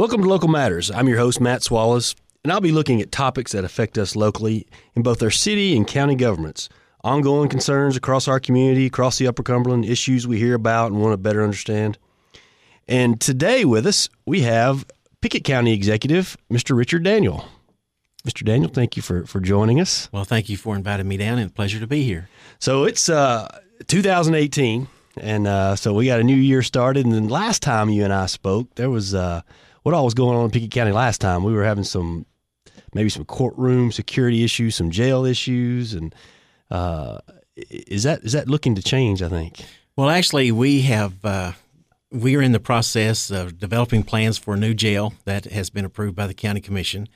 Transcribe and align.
Welcome 0.00 0.22
to 0.22 0.28
Local 0.30 0.48
Matters. 0.48 0.90
I'm 0.90 1.08
your 1.08 1.18
host, 1.18 1.42
Matt 1.42 1.62
Swallows, 1.62 2.16
and 2.42 2.50
I'll 2.50 2.62
be 2.62 2.72
looking 2.72 3.02
at 3.02 3.12
topics 3.12 3.52
that 3.52 3.66
affect 3.66 3.98
us 3.98 4.16
locally 4.16 4.66
in 4.94 5.02
both 5.02 5.22
our 5.22 5.30
city 5.30 5.76
and 5.76 5.86
county 5.86 6.14
governments, 6.14 6.70
ongoing 7.04 7.50
concerns 7.50 7.98
across 7.98 8.26
our 8.26 8.40
community, 8.40 8.86
across 8.86 9.18
the 9.18 9.26
Upper 9.26 9.42
Cumberland, 9.42 9.84
issues 9.84 10.26
we 10.26 10.38
hear 10.38 10.54
about 10.54 10.90
and 10.90 11.02
want 11.02 11.12
to 11.12 11.18
better 11.18 11.42
understand. 11.42 11.98
And 12.88 13.20
today 13.20 13.66
with 13.66 13.86
us, 13.86 14.08
we 14.24 14.40
have 14.40 14.86
Pickett 15.20 15.44
County 15.44 15.74
Executive, 15.74 16.34
Mr. 16.50 16.74
Richard 16.74 17.04
Daniel. 17.04 17.44
Mr. 18.26 18.42
Daniel, 18.42 18.70
thank 18.70 18.96
you 18.96 19.02
for, 19.02 19.26
for 19.26 19.38
joining 19.38 19.82
us. 19.82 20.08
Well, 20.12 20.24
thank 20.24 20.48
you 20.48 20.56
for 20.56 20.76
inviting 20.76 21.08
me 21.08 21.18
down 21.18 21.38
and 21.38 21.50
a 21.50 21.52
pleasure 21.52 21.78
to 21.78 21.86
be 21.86 22.04
here. 22.04 22.30
So 22.58 22.84
it's 22.84 23.10
uh, 23.10 23.48
2018, 23.86 24.88
and 25.18 25.46
uh, 25.46 25.76
so 25.76 25.92
we 25.92 26.06
got 26.06 26.20
a 26.20 26.24
new 26.24 26.34
year 26.34 26.62
started. 26.62 27.04
And 27.04 27.14
then 27.14 27.28
last 27.28 27.62
time 27.62 27.90
you 27.90 28.02
and 28.02 28.14
I 28.14 28.24
spoke, 28.24 28.76
there 28.76 28.88
was 28.88 29.14
uh, 29.14 29.42
what 29.82 29.94
all 29.94 30.04
was 30.04 30.14
going 30.14 30.36
on 30.36 30.44
in 30.44 30.50
Pickett 30.50 30.70
County 30.70 30.92
last 30.92 31.20
time. 31.20 31.44
We 31.44 31.52
were 31.52 31.64
having 31.64 31.84
some, 31.84 32.26
maybe 32.94 33.08
some 33.08 33.24
courtroom 33.24 33.92
security 33.92 34.44
issues, 34.44 34.76
some 34.76 34.90
jail 34.90 35.24
issues, 35.24 35.94
and 35.94 36.14
uh, 36.70 37.18
is 37.56 38.04
that 38.04 38.22
is 38.22 38.32
that 38.32 38.48
looking 38.48 38.74
to 38.74 38.82
change? 38.82 39.22
I 39.22 39.28
think. 39.28 39.64
Well, 39.96 40.08
actually, 40.08 40.52
we 40.52 40.82
have 40.82 41.24
uh, 41.24 41.52
we 42.10 42.36
are 42.36 42.42
in 42.42 42.52
the 42.52 42.60
process 42.60 43.30
of 43.30 43.58
developing 43.58 44.02
plans 44.02 44.38
for 44.38 44.54
a 44.54 44.56
new 44.56 44.74
jail 44.74 45.14
that 45.24 45.44
has 45.46 45.70
been 45.70 45.84
approved 45.84 46.16
by 46.16 46.26
the 46.26 46.34
county 46.34 46.60
commission. 46.60 47.08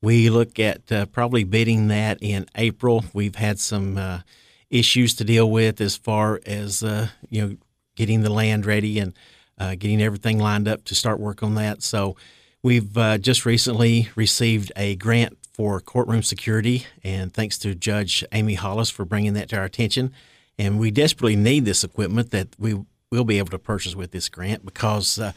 We 0.00 0.30
look 0.30 0.58
at 0.58 0.90
uh, 0.90 1.06
probably 1.06 1.44
bidding 1.44 1.88
that 1.88 2.18
in 2.20 2.46
April. 2.56 3.04
We've 3.12 3.36
had 3.36 3.60
some 3.60 3.96
uh, 3.96 4.20
issues 4.68 5.14
to 5.14 5.24
deal 5.24 5.48
with 5.48 5.80
as 5.80 5.96
far 5.96 6.40
as 6.44 6.82
uh, 6.82 7.08
you 7.28 7.42
know 7.42 7.56
getting 7.94 8.22
the 8.22 8.32
land 8.32 8.66
ready 8.66 8.98
and 8.98 9.14
uh, 9.58 9.74
getting 9.74 10.02
everything 10.02 10.38
lined 10.38 10.68
up 10.68 10.84
to 10.84 10.94
start 10.94 11.20
work 11.20 11.42
on 11.42 11.54
that. 11.54 11.82
So 11.82 12.16
we've 12.62 12.96
uh, 12.96 13.18
just 13.18 13.44
recently 13.44 14.08
received 14.14 14.72
a 14.76 14.96
grant 14.96 15.38
for 15.52 15.80
courtroom 15.80 16.22
security, 16.22 16.86
and 17.04 17.32
thanks 17.32 17.58
to 17.58 17.74
Judge 17.74 18.24
Amy 18.32 18.54
Hollis 18.54 18.90
for 18.90 19.04
bringing 19.04 19.34
that 19.34 19.50
to 19.50 19.58
our 19.58 19.64
attention. 19.64 20.12
And 20.58 20.78
we 20.78 20.90
desperately 20.90 21.36
need 21.36 21.64
this 21.64 21.84
equipment 21.84 22.30
that 22.30 22.48
we 22.58 22.80
will 23.10 23.24
be 23.24 23.38
able 23.38 23.50
to 23.50 23.58
purchase 23.58 23.94
with 23.94 24.10
this 24.10 24.28
grant 24.28 24.64
because 24.64 25.18
uh, 25.18 25.32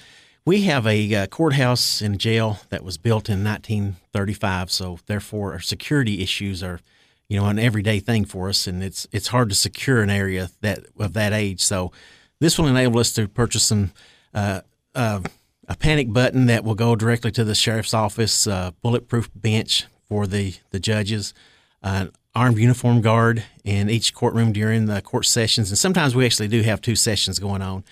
we 0.46 0.62
have 0.62 0.86
a 0.88 1.14
uh, 1.14 1.28
courthouse 1.28 2.02
and 2.02 2.20
jail 2.20 2.60
that 2.70 2.84
was 2.84 2.98
built 2.98 3.30
in 3.30 3.44
1935, 3.44 4.72
so 4.72 5.00
therefore 5.08 5.54
our 5.54 5.60
security 5.60 6.22
issues 6.22 6.64
are, 6.64 6.80
you 7.28 7.40
know, 7.40 7.48
an 7.48 7.60
everyday 7.60 8.00
thing 8.00 8.26
for 8.26 8.48
us, 8.48 8.68
and 8.68 8.84
it's 8.84 9.08
it's 9.12 9.28
hard 9.28 9.50
to 9.50 9.56
secure 9.56 10.02
an 10.02 10.10
area 10.10 10.50
that 10.62 10.86
of 10.98 11.14
that 11.14 11.34
age. 11.34 11.62
So 11.62 11.92
this 12.40 12.58
will 12.58 12.68
enable 12.68 13.00
us 13.00 13.12
to 13.14 13.28
purchase 13.28 13.64
some 13.64 13.92
uh, 14.34 14.62
uh, 14.94 15.22
a 15.68 15.76
panic 15.76 16.12
button 16.14 16.46
that 16.46 16.64
will 16.64 16.76
go 16.76 16.96
directly 16.96 17.32
to 17.32 17.44
the 17.44 17.56
sheriff's 17.56 17.94
office, 17.94 18.46
uh, 18.48 18.72
bulletproof 18.82 19.30
bench 19.36 19.86
for 20.08 20.28
the 20.28 20.56
the 20.72 20.80
judges, 20.80 21.34
an 21.82 22.12
armed 22.34 22.58
uniform 22.58 23.02
guard 23.02 23.44
in 23.64 23.90
each 23.90 24.14
courtroom 24.14 24.52
during 24.52 24.86
the 24.86 25.02
court 25.02 25.26
sessions, 25.26 25.70
and 25.72 25.78
sometimes 25.78 26.16
we 26.16 26.26
actually 26.26 26.48
do 26.48 26.62
have 26.62 26.82
two 26.82 26.96
sessions 26.96 27.40
going 27.40 27.62
on. 27.62 27.84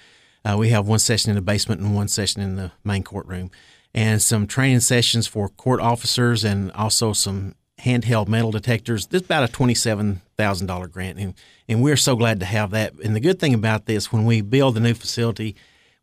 Uh, 0.45 0.57
we 0.57 0.69
have 0.69 0.87
one 0.87 0.99
session 0.99 1.29
in 1.29 1.35
the 1.35 1.41
basement 1.41 1.79
and 1.79 1.95
one 1.95 2.07
session 2.07 2.41
in 2.41 2.55
the 2.55 2.71
main 2.83 3.03
courtroom, 3.03 3.49
and 3.93 4.21
some 4.21 4.45
training 4.45 4.81
sessions 4.81 5.25
for 5.25 5.49
court 5.49 5.79
officers, 5.79 6.43
and 6.43 6.71
also 6.73 7.13
some 7.13 7.55
handheld 7.81 8.27
metal 8.27 8.51
detectors. 8.51 9.07
This 9.07 9.21
is 9.21 9.25
about 9.25 9.49
a 9.49 9.51
twenty-seven 9.51 10.21
thousand 10.37 10.67
dollar 10.67 10.87
grant, 10.87 11.19
and, 11.19 11.33
and 11.67 11.81
we're 11.81 11.97
so 11.97 12.15
glad 12.15 12.39
to 12.39 12.45
have 12.45 12.71
that. 12.71 12.93
And 13.03 13.15
the 13.15 13.19
good 13.19 13.39
thing 13.39 13.53
about 13.53 13.85
this, 13.85 14.11
when 14.11 14.25
we 14.25 14.41
build 14.41 14.75
the 14.75 14.79
new 14.79 14.93
facility, 14.93 15.55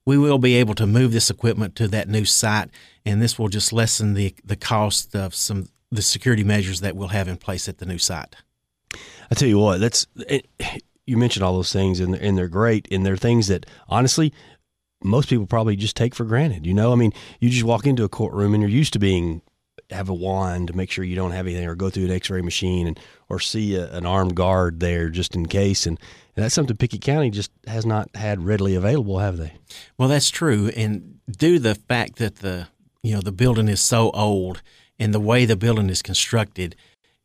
we 0.04 0.18
will 0.18 0.38
be 0.38 0.54
able 0.56 0.74
to 0.74 0.86
move 0.86 1.12
this 1.12 1.30
equipment 1.30 1.76
to 1.76 1.88
that 1.88 2.08
new 2.08 2.24
site, 2.24 2.70
and 3.06 3.22
this 3.22 3.38
will 3.38 3.48
just 3.48 3.72
lessen 3.72 4.14
the 4.14 4.34
the 4.44 4.56
cost 4.56 5.14
of 5.14 5.34
some 5.34 5.68
the 5.90 6.02
security 6.02 6.44
measures 6.44 6.80
that 6.80 6.96
we'll 6.96 7.08
have 7.08 7.28
in 7.28 7.36
place 7.36 7.68
at 7.68 7.78
the 7.78 7.86
new 7.86 7.98
site. 7.98 8.36
I 9.30 9.34
tell 9.34 9.48
you 9.48 9.58
what, 9.58 9.80
that's 9.80 10.06
it, 10.28 10.46
you 11.06 11.16
mentioned 11.16 11.44
all 11.44 11.54
those 11.54 11.72
things, 11.72 12.00
and 12.00 12.14
and 12.14 12.36
they're 12.36 12.48
great, 12.48 12.88
and 12.90 13.06
they're 13.06 13.16
things 13.16 13.48
that 13.48 13.66
honestly 13.88 14.32
most 15.02 15.30
people 15.30 15.46
probably 15.46 15.76
just 15.76 15.96
take 15.96 16.14
for 16.14 16.24
granted. 16.24 16.66
You 16.66 16.74
know, 16.74 16.92
I 16.92 16.94
mean, 16.94 17.12
you 17.40 17.48
just 17.48 17.64
walk 17.64 17.86
into 17.86 18.04
a 18.04 18.08
courtroom 18.08 18.52
and 18.52 18.62
you're 18.62 18.70
used 18.70 18.92
to 18.92 18.98
being 18.98 19.40
have 19.90 20.08
a 20.08 20.14
wand 20.14 20.68
to 20.68 20.76
make 20.76 20.90
sure 20.90 21.04
you 21.04 21.16
don't 21.16 21.32
have 21.32 21.46
anything, 21.46 21.66
or 21.66 21.74
go 21.74 21.90
through 21.90 22.04
an 22.04 22.10
X-ray 22.10 22.42
machine, 22.42 22.86
and 22.86 23.00
or 23.28 23.40
see 23.40 23.74
a, 23.74 23.90
an 23.92 24.06
armed 24.06 24.34
guard 24.34 24.80
there 24.80 25.08
just 25.08 25.34
in 25.34 25.46
case, 25.46 25.86
and, 25.86 25.98
and 26.36 26.44
that's 26.44 26.54
something 26.54 26.76
Pickett 26.76 27.00
County 27.00 27.30
just 27.30 27.50
has 27.66 27.84
not 27.86 28.08
had 28.14 28.44
readily 28.44 28.74
available, 28.74 29.18
have 29.18 29.36
they? 29.36 29.52
Well, 29.98 30.08
that's 30.08 30.30
true, 30.30 30.70
and 30.76 31.20
due 31.30 31.54
to 31.54 31.60
the 31.60 31.74
fact 31.74 32.16
that 32.16 32.36
the 32.36 32.68
you 33.02 33.14
know 33.14 33.20
the 33.20 33.32
building 33.32 33.68
is 33.68 33.80
so 33.80 34.10
old 34.10 34.62
and 34.98 35.14
the 35.14 35.20
way 35.20 35.44
the 35.44 35.56
building 35.56 35.88
is 35.88 36.02
constructed 36.02 36.76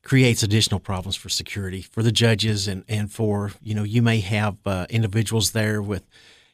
creates 0.03 0.44
additional 0.44 0.80
problems 0.80 1.16
for 1.16 1.30
security 1.30 1.82
for 1.82 2.03
the 2.03 2.12
judges 2.12 2.68
and, 2.68 2.84
and 2.88 3.12
for 3.12 3.52
you 3.62 3.74
know 3.74 3.84
you 3.84 4.02
may 4.02 4.20
have 4.20 4.56
uh, 4.66 4.86
individuals 4.90 5.52
there 5.52 5.82
with 5.82 6.03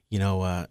you 0.10 0.18
know 0.18 0.42
uh, 0.42 0.66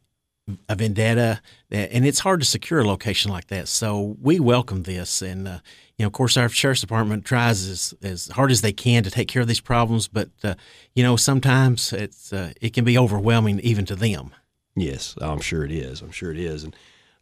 a 0.69 0.77
vendetta 0.77 1.41
and 1.71 2.05
it's 2.07 2.21
hard 2.21 2.41
to 2.41 2.47
secure 2.47 2.81
a 2.81 2.87
location 2.87 3.31
like 3.31 3.47
that. 3.49 3.69
So 3.69 4.17
we 4.21 4.41
welcome 4.41 4.83
this. 4.83 5.23
And 5.23 5.47
uh, 5.47 5.59
you 5.97 6.05
know 6.05 6.09
of 6.09 6.13
course 6.13 6.37
our 6.37 6.49
sheriff's 6.49 6.81
department 6.81 7.25
tries 7.25 7.69
as, 7.69 7.95
as 8.03 8.29
hard 8.29 8.51
as 8.51 8.63
they 8.63 8.73
can 8.73 9.03
to 9.03 9.11
take 9.11 9.29
care 9.29 9.43
of 9.43 9.49
these 9.49 9.61
problems. 9.61 10.09
But 10.09 10.31
uh, 10.43 10.55
you 10.95 11.03
know 11.03 11.17
sometimes 11.17 11.93
it's 11.93 12.33
uh, 12.33 12.53
it 12.61 12.73
can 12.73 12.85
be 12.85 12.99
overwhelming 12.99 13.61
even 13.61 13.85
to 13.87 13.97
them. 13.97 14.33
Yes. 14.77 15.15
I'm 15.21 15.41
sure 15.41 15.65
it 15.65 15.73
is. 15.73 16.01
I'm 16.01 16.11
sure 16.11 16.31
it 16.31 16.39
is. 16.39 16.65
And 16.65 16.75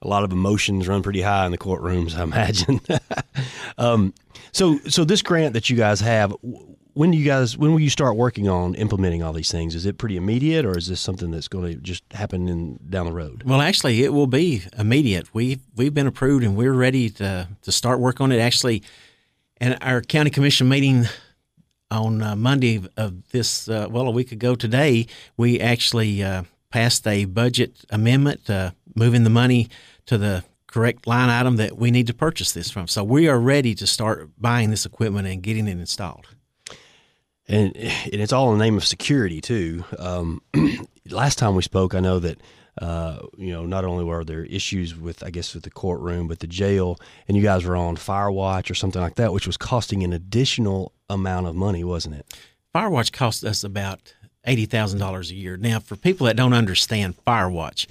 a 0.03 0.09
lot 0.09 0.25
of 0.25 0.33
emotions 0.33 0.87
run 0.87 1.03
pretty 1.03 1.22
high 1.22 1.47
in 1.47 1.53
the 1.53 1.59
courtrooms, 1.59 2.15
I 2.19 2.22
imagine. 2.22 2.81
um, 3.78 4.15
so, 4.53 4.78
so 4.88 5.05
this 5.05 5.22
grant 5.22 5.55
that 5.55 5.69
you 5.69 5.77
guys 5.77 6.00
have, 6.00 6.34
when 6.99 7.13
do 7.13 7.17
you 7.17 7.25
guys, 7.25 7.57
when 7.57 7.71
will 7.71 7.79
you 7.79 7.91
start 7.91 8.17
working 8.17 8.49
on 8.49 8.75
implementing 8.75 9.23
all 9.23 9.33
these 9.33 9.53
things? 9.53 9.77
Is 9.77 9.87
it 9.87 9.99
pretty 9.99 10.17
immediate, 10.17 10.65
or 10.65 10.77
is 10.77 10.89
this 10.89 11.01
something 11.01 11.31
that's 11.31 11.47
going 11.47 11.73
to 11.73 11.81
just 11.81 12.03
happen 12.13 12.49
in 12.49 12.81
down 12.91 13.07
the 13.07 13.13
road? 13.13 13.45
Well, 13.47 13.61
actually, 13.61 14.03
it 14.03 14.13
will 14.13 14.27
be 14.27 14.65
immediate. 14.77 15.33
We 15.33 15.61
we've 15.77 15.95
been 15.95 16.09
approved, 16.09 16.43
and 16.43 16.57
we're 16.57 16.73
ready 16.73 17.09
to 17.11 17.47
to 17.63 17.71
start 17.71 18.01
work 18.01 18.21
on 18.21 18.33
it. 18.33 18.41
Actually, 18.41 18.83
and 19.59 19.79
our 19.81 20.01
county 20.03 20.31
commission 20.31 20.69
meeting 20.69 21.07
on 21.89 22.21
uh, 22.21 22.35
Monday 22.35 22.83
of 22.97 23.31
this, 23.31 23.69
uh, 23.69 23.87
well, 23.89 24.09
a 24.09 24.11
week 24.11 24.33
ago 24.33 24.57
today, 24.57 25.07
we 25.37 25.61
actually 25.61 26.21
uh, 26.21 26.43
passed 26.71 27.07
a 27.07 27.27
budget 27.27 27.77
amendment 27.91 28.51
uh, 28.51 28.73
moving 28.97 29.23
the 29.23 29.31
money 29.31 29.69
to 30.07 30.19
the 30.19 30.43
correct 30.67 31.07
line 31.07 31.29
item 31.29 31.59
that 31.59 31.79
we 31.79 31.93
need 31.93 32.09
to 32.09 32.15
purchase 32.15 32.51
this 32.51 32.73
from. 32.73 32.89
So 32.89 33.05
we 33.05 33.29
are 33.29 33.39
ready 33.39 33.77
to 33.77 33.87
start 33.87 34.31
buying 34.37 34.71
this 34.71 34.85
equipment 34.85 35.29
and 35.29 35.41
getting 35.45 35.69
it 35.69 35.79
installed. 35.79 36.27
And, 37.49 37.77
and 37.77 38.15
it's 38.15 38.33
all 38.33 38.53
in 38.53 38.59
the 38.59 38.65
name 38.65 38.77
of 38.77 38.85
security 38.85 39.41
too. 39.41 39.85
Um, 39.99 40.43
last 41.11 41.39
time 41.39 41.55
we 41.55 41.63
spoke, 41.63 41.95
I 41.95 42.01
know 42.01 42.19
that 42.19 42.39
uh, 42.81 43.19
you 43.37 43.53
know 43.53 43.67
not 43.67 43.85
only 43.85 44.05
were 44.05 44.25
there 44.25 44.45
issues 44.45 44.97
with 44.97 45.25
I 45.25 45.31
guess 45.31 45.55
with 45.55 45.65
the 45.65 45.71
courtroom, 45.71 46.29
but 46.29 46.39
the 46.39 46.47
jail, 46.47 46.99
and 47.27 47.37
you 47.37 47.43
guys 47.43 47.65
were 47.65 47.77
on 47.77 47.97
fire 47.97 48.31
watch 48.31 48.71
or 48.71 48.75
something 48.75 49.03
like 49.03 49.17
that, 49.17 49.33
which 49.33 49.47
was 49.47 49.57
costing 49.57 50.05
an 50.05 50.13
additional 50.13 50.93
amount 51.11 51.49
of 51.49 51.57
money, 51.57 51.83
wasn't 51.83 52.15
it? 52.15 52.39
Firewatch 52.75 53.13
cost 53.13 53.45
us 53.45 53.65
about 53.65 54.15
eighty 54.45 54.65
thousand 54.65 55.01
dollars 55.01 55.31
a 55.33 55.35
year. 55.35 55.57
Now, 55.57 55.81
for 55.81 55.97
people 55.97 56.27
that 56.27 56.37
don't 56.37 56.53
understand 56.53 57.17
Firewatch, 57.27 57.87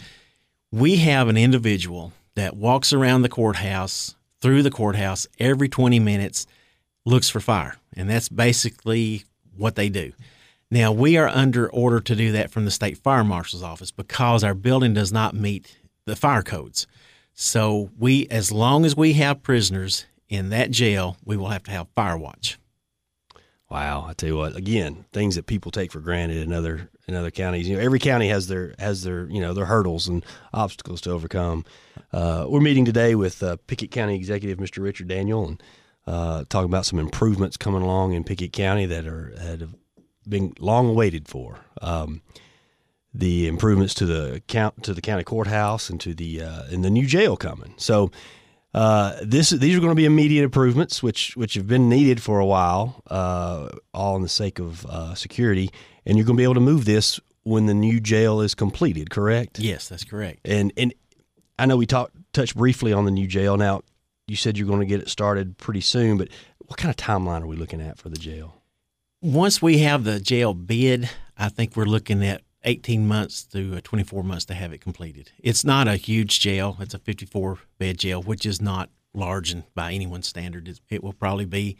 we 0.71 0.97
have 0.97 1.27
an 1.27 1.37
individual 1.37 2.13
that 2.35 2.55
walks 2.55 2.93
around 2.93 3.23
the 3.23 3.29
courthouse 3.29 4.15
through 4.41 4.61
the 4.61 4.71
courthouse 4.71 5.27
every 5.39 5.67
20 5.67 5.99
minutes 5.99 6.45
looks 7.03 7.29
for 7.29 7.39
fire 7.39 7.77
and 7.95 8.07
that's 8.09 8.29
basically 8.29 9.23
what 9.57 9.75
they 9.75 9.89
do 9.89 10.11
now 10.69 10.91
we 10.91 11.17
are 11.17 11.27
under 11.27 11.69
order 11.69 11.99
to 11.99 12.15
do 12.15 12.31
that 12.31 12.51
from 12.51 12.65
the 12.65 12.71
state 12.71 12.97
fire 12.97 13.23
marshal's 13.23 13.63
office 13.63 13.91
because 13.91 14.43
our 14.43 14.53
building 14.53 14.93
does 14.93 15.11
not 15.11 15.33
meet 15.33 15.77
the 16.05 16.15
fire 16.15 16.43
codes 16.43 16.87
so 17.33 17.89
we 17.97 18.27
as 18.29 18.51
long 18.51 18.85
as 18.85 18.95
we 18.95 19.13
have 19.13 19.43
prisoners 19.43 20.05
in 20.29 20.49
that 20.49 20.71
jail 20.71 21.17
we 21.23 21.37
will 21.37 21.49
have 21.49 21.63
to 21.63 21.71
have 21.71 21.87
fire 21.95 22.17
watch 22.17 22.57
Wow, 23.69 24.05
I 24.07 24.13
tell 24.13 24.29
you 24.29 24.37
what, 24.37 24.55
again, 24.55 25.03
things 25.11 25.35
that 25.35 25.45
people 25.45 25.71
take 25.71 25.91
for 25.91 25.99
granted 25.99 26.37
in 26.37 26.53
other 26.53 26.89
in 27.05 27.15
other 27.15 27.31
counties. 27.31 27.67
You 27.67 27.75
know, 27.75 27.81
every 27.81 27.99
county 27.99 28.29
has 28.29 28.47
their 28.47 28.73
has 28.79 29.03
their 29.03 29.29
you 29.29 29.41
know 29.41 29.53
their 29.53 29.65
hurdles 29.65 30.07
and 30.07 30.25
obstacles 30.53 31.01
to 31.01 31.11
overcome. 31.11 31.65
Uh, 32.13 32.45
we're 32.47 32.61
meeting 32.61 32.85
today 32.85 33.13
with 33.13 33.43
uh, 33.43 33.57
Pickett 33.67 33.91
County 33.91 34.15
Executive 34.15 34.57
Mr. 34.57 34.81
Richard 34.81 35.09
Daniel 35.09 35.45
and 35.45 35.61
uh, 36.07 36.45
talking 36.49 36.69
about 36.69 36.85
some 36.85 36.99
improvements 36.99 37.57
coming 37.57 37.81
along 37.81 38.13
in 38.13 38.23
Pickett 38.23 38.53
County 38.53 38.85
that 38.85 39.05
are 39.05 39.33
that 39.35 39.61
have 39.61 39.75
been 40.27 40.53
long 40.59 40.89
awaited 40.89 41.27
for. 41.27 41.59
Um, 41.81 42.21
the 43.13 43.47
improvements 43.47 43.93
to 43.95 44.05
the 44.05 44.41
count 44.47 44.83
to 44.83 44.93
the 44.93 45.01
county 45.01 45.23
courthouse 45.23 45.89
and 45.89 45.99
to 46.01 46.13
the 46.13 46.41
uh, 46.41 46.63
and 46.71 46.83
the 46.83 46.89
new 46.89 47.05
jail 47.05 47.35
coming. 47.35 47.73
So 47.77 48.11
uh, 48.73 49.17
this 49.21 49.49
these 49.49 49.75
are 49.75 49.79
going 49.79 49.91
to 49.91 49.95
be 49.95 50.05
immediate 50.05 50.43
improvements, 50.43 51.01
which 51.01 51.35
which 51.35 51.55
have 51.55 51.67
been 51.67 51.89
needed 51.89 52.21
for 52.21 52.39
a 52.39 52.45
while, 52.45 53.01
uh, 53.07 53.69
all 53.93 54.15
in 54.15 54.21
the 54.21 54.29
sake 54.29 54.59
of 54.59 54.85
uh, 54.85 55.15
security. 55.15 55.71
And 56.05 56.17
you're 56.17 56.25
going 56.25 56.37
to 56.37 56.41
be 56.41 56.43
able 56.43 56.53
to 56.53 56.59
move 56.61 56.85
this 56.85 57.19
when 57.43 57.65
the 57.65 57.73
new 57.73 57.99
jail 57.99 58.39
is 58.39 58.55
completed. 58.55 59.09
Correct? 59.09 59.59
Yes, 59.59 59.89
that's 59.89 60.03
correct. 60.03 60.39
And 60.45 60.71
and 60.77 60.93
I 61.57 61.65
know 61.65 61.75
we 61.75 61.85
talked 61.85 62.15
touch 62.33 62.55
briefly 62.55 62.93
on 62.93 63.05
the 63.05 63.11
new 63.11 63.27
jail. 63.27 63.57
Now, 63.57 63.81
you 64.27 64.35
said 64.35 64.57
you're 64.57 64.67
going 64.67 64.81
to 64.81 64.85
get 64.85 65.01
it 65.01 65.09
started 65.09 65.57
pretty 65.57 65.81
soon, 65.81 66.17
but 66.17 66.27
what 66.59 66.77
kind 66.77 66.89
of 66.89 66.97
timeline 66.97 67.41
are 67.41 67.47
we 67.47 67.55
looking 67.55 67.81
at 67.81 67.97
for 67.97 68.09
the 68.09 68.17
jail? 68.17 68.61
Once 69.21 69.61
we 69.61 69.79
have 69.79 70.03
the 70.03 70.19
jail 70.19 70.53
bid, 70.53 71.09
I 71.37 71.49
think 71.49 71.75
we're 71.75 71.85
looking 71.85 72.23
at 72.23 72.41
18 72.63 73.07
months 73.07 73.43
to 73.45 73.77
uh, 73.77 73.81
24 73.83 74.23
months 74.23 74.45
to 74.45 74.53
have 74.53 74.73
it 74.73 74.81
completed. 74.81 75.31
It's 75.39 75.63
not 75.63 75.87
a 75.87 75.95
huge 75.95 76.39
jail. 76.41 76.77
It's 76.79 76.93
a 76.93 76.99
54 76.99 77.59
bed 77.79 77.97
jail, 77.97 78.21
which 78.21 78.45
is 78.45 78.61
not 78.61 78.89
large 79.13 79.51
and 79.51 79.63
by 79.73 79.93
anyone's 79.93 80.27
standard. 80.27 80.77
It 80.89 81.03
will 81.03 81.13
probably 81.13 81.45
be 81.45 81.77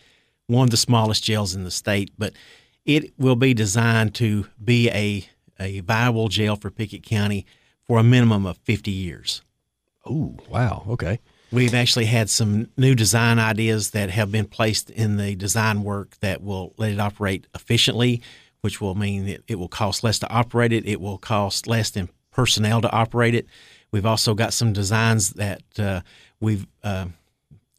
one 0.47 0.63
of 0.63 0.71
the 0.71 0.77
smallest 0.77 1.23
jails 1.23 1.53
in 1.53 1.65
the 1.65 1.71
state, 1.71 2.11
but 2.17 2.33
it 2.85 3.11
will 3.19 3.35
be 3.35 3.53
designed 3.53 4.15
to 4.15 4.47
be 4.63 4.89
a, 4.91 5.27
a 5.59 5.81
viable 5.81 6.29
jail 6.29 6.55
for 6.55 6.71
Pickett 6.71 7.03
County 7.03 7.45
for 7.83 7.99
a 7.99 8.03
minimum 8.03 8.45
of 8.45 8.57
50 8.59 8.89
years. 8.89 9.41
Oh, 10.05 10.38
wow. 10.49 10.85
Okay. 10.88 11.19
We've 11.51 11.73
actually 11.73 12.05
had 12.05 12.29
some 12.29 12.69
new 12.75 12.94
design 12.94 13.39
ideas 13.39 13.91
that 13.91 14.09
have 14.09 14.31
been 14.31 14.45
placed 14.45 14.89
in 14.89 15.17
the 15.17 15.35
design 15.35 15.83
work 15.83 16.17
that 16.19 16.44
will 16.44 16.73
let 16.77 16.91
it 16.91 16.99
operate 16.99 17.47
efficiently, 17.55 18.21
which 18.61 18.81
will 18.81 18.95
mean 18.95 19.25
that 19.27 19.44
it 19.47 19.55
will 19.55 19.69
cost 19.69 20.03
less 20.03 20.19
to 20.19 20.29
operate 20.29 20.73
it. 20.73 20.85
It 20.85 20.99
will 20.99 21.17
cost 21.17 21.67
less 21.67 21.89
than 21.89 22.09
personnel 22.31 22.81
to 22.81 22.91
operate 22.91 23.33
it. 23.33 23.47
We've 23.91 24.05
also 24.05 24.33
got 24.33 24.53
some 24.53 24.73
designs 24.73 25.31
that 25.31 25.61
uh, 25.79 26.01
we've 26.41 26.67
uh, 26.83 27.07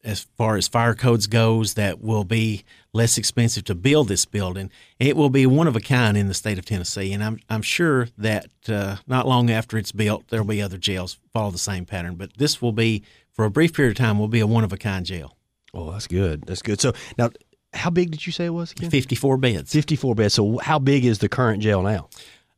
as 0.05 0.27
far 0.37 0.57
as 0.57 0.69
fire 0.69 0.95
codes 0.95 1.27
goes 1.27 1.75
that 1.75 2.01
will 2.01 2.25
be 2.25 2.65
less 2.93 3.19
expensive 3.19 3.65
to 3.65 3.75
build 3.75 4.09
this 4.09 4.25
building. 4.25 4.71
It 4.99 5.17
will 5.17 5.29
be 5.29 5.45
one 5.45 5.67
of 5.67 5.77
a 5.77 5.81
kind 5.81 6.17
in 6.17 6.29
the 6.29 6.35
state 6.35 6.59
of 6.59 6.65
Tennessee, 6.65 7.13
and 7.13 7.23
I'm 7.23 7.41
I'm 7.51 7.63
sure 7.63 8.09
that 8.17 8.49
uh, 8.69 8.97
not 9.07 9.27
long 9.27 9.51
after 9.51 9.77
it's 9.77 9.93
built, 9.93 10.29
there 10.29 10.43
will 10.43 10.49
be 10.49 10.63
other 10.63 10.79
jails 10.79 11.19
follow 11.33 11.51
the 11.51 11.59
same 11.59 11.85
pattern. 11.85 12.15
But 12.15 12.39
this 12.39 12.63
will 12.63 12.73
be 12.73 13.03
for 13.39 13.45
a 13.45 13.51
brief 13.51 13.73
period 13.73 13.93
of 13.93 13.97
time 13.97 14.19
will 14.19 14.27
be 14.27 14.41
a 14.41 14.49
one 14.49 14.65
of 14.65 14.73
a 14.73 14.77
kind 14.77 15.07
jail. 15.07 15.37
Oh, 15.73 15.93
that's 15.93 16.09
good. 16.09 16.43
That's 16.43 16.61
good. 16.61 16.81
So 16.81 16.93
now, 17.17 17.31
how 17.73 17.89
big 17.89 18.11
did 18.11 18.27
you 18.27 18.33
say 18.33 18.47
it 18.47 18.51
was 18.51 18.73
again? 18.73 18.91
Fifty 18.91 19.15
four 19.15 19.37
beds. 19.37 19.73
Fifty 19.73 19.95
four 19.95 20.17
beds. 20.17 20.35
So 20.35 20.59
how 20.59 20.81
big 20.81 21.05
is 21.05 21.21
the 21.21 21.29
current 21.29 21.63
jail 21.63 21.81
now? 21.83 22.09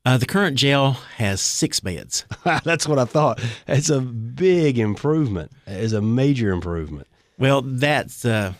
Uh, 0.06 0.17
the 0.17 0.25
current 0.25 0.56
jail 0.56 0.93
has 1.19 1.43
six 1.43 1.81
beds. 1.81 2.25
That's 2.65 2.88
what 2.88 2.99
I 2.99 3.05
thought. 3.05 3.43
It's 3.69 3.91
a 3.91 4.00
big 4.00 4.79
improvement. 4.79 5.53
It's 5.67 5.93
a 5.93 6.00
major 6.00 6.50
improvement. 6.50 7.09
Well, 7.38 7.61
that's 7.61 8.25
uh, 8.25 8.55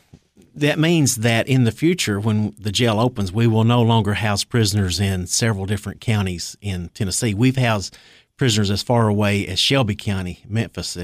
that 0.55 0.78
means 0.78 1.16
that 1.16 1.49
in 1.49 1.64
the 1.64 1.73
future, 1.73 2.20
when 2.20 2.55
the 2.58 2.70
jail 2.70 3.00
opens, 3.00 3.32
we 3.32 3.46
will 3.46 3.64
no 3.64 3.81
longer 3.81 4.12
house 4.12 4.44
prisoners 4.44 5.00
in 5.00 5.26
several 5.26 5.64
different 5.64 6.02
counties 6.02 6.55
in 6.61 6.90
Tennessee. 6.90 7.32
We've 7.32 7.56
housed 7.56 7.96
prisoners 8.37 8.70
as 8.70 8.82
far 8.82 9.08
away 9.08 9.46
as 9.46 9.58
Shelby 9.58 9.94
County, 9.94 10.40
Memphis. 10.46 10.99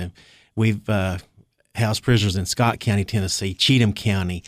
We've 0.57 0.89
uh, 0.89 1.19
housed 1.75 2.03
prisoners 2.03 2.37
in 2.37 2.47
Scott 2.47 2.81
County, 2.81 3.05
Tennessee, 3.05 3.55
Cheatham 3.55 3.93
County, 3.93 4.43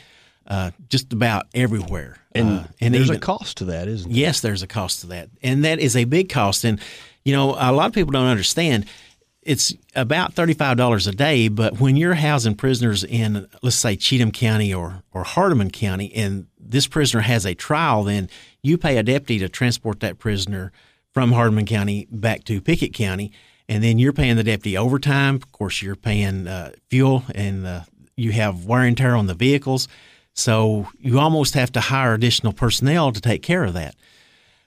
uh, 0.47 0.71
just 0.89 1.13
about 1.13 1.47
everywhere. 1.55 2.17
And, 2.33 2.61
uh, 2.61 2.65
and 2.81 2.95
there's 2.95 3.07
even, 3.07 3.17
a 3.17 3.21
cost 3.21 3.59
to 3.59 3.67
that, 3.67 3.87
isn't 3.87 4.11
there? 4.11 4.19
Yes, 4.19 4.41
there's 4.41 4.63
a 4.63 4.67
cost 4.67 5.03
to 5.03 5.09
that, 5.09 5.29
and 5.43 5.65
that 5.65 5.79
is 5.79 5.95
a 5.95 6.05
big 6.05 6.29
cost. 6.29 6.65
And 6.65 6.81
you 7.25 7.33
know, 7.33 7.51
a 7.59 7.73
lot 7.73 7.87
of 7.87 7.93
people 7.93 8.13
don't 8.13 8.27
understand 8.27 8.87
it's 9.43 9.73
about 9.95 10.35
$35 10.35 11.09
a 11.09 11.13
day, 11.13 11.49
but 11.49 11.81
when 11.81 11.97
you're 11.97 12.15
housing 12.15 12.55
prisoners 12.55 13.03
in, 13.03 13.49
let's 13.63 13.77
say, 13.77 13.97
Cheatham 13.97 14.31
County 14.31 14.75
or, 14.75 15.03
or 15.13 15.25
Hardeman 15.25 15.73
County, 15.73 16.15
and 16.15 16.49
this 16.61 16.87
prisoner 16.87 17.23
has 17.23 17.47
a 17.47 17.55
trial, 17.55 18.05
then 18.05 18.29
you 18.63 18.77
pay 18.77 18.99
a 18.99 19.03
deputy 19.03 19.39
to 19.39 19.49
transport 19.49 20.01
that 20.01 20.19
prisoner 20.19 20.71
from 21.15 21.33
Hardeman 21.33 21.67
County 21.67 22.07
back 22.11 22.45
to 22.45 22.61
Pickett 22.61 22.93
County, 22.93 23.33
and 23.69 23.83
then 23.83 23.99
you're 23.99 24.13
paying 24.13 24.37
the 24.37 24.45
deputy 24.45 24.77
overtime. 24.77 25.37
Of 25.37 25.53
course, 25.53 25.83
you're 25.83 25.97
paying 25.97 26.47
uh, 26.47 26.73
fuel, 26.89 27.25
and 27.35 27.67
uh, 27.67 27.81
you 28.17 28.33
have 28.33 28.65
wear 28.65 28.83
and 28.83 28.97
tear 28.97 29.15
on 29.15 29.27
the 29.27 29.35
vehicles. 29.35 29.89
So 30.33 30.89
you 30.99 31.19
almost 31.19 31.55
have 31.55 31.73
to 31.73 31.81
hire 31.81 32.15
additional 32.15 32.53
personnel 32.53 33.13
to 33.13 33.21
take 33.21 33.43
care 33.43 33.65
of 33.65 33.75
that. 33.75 33.95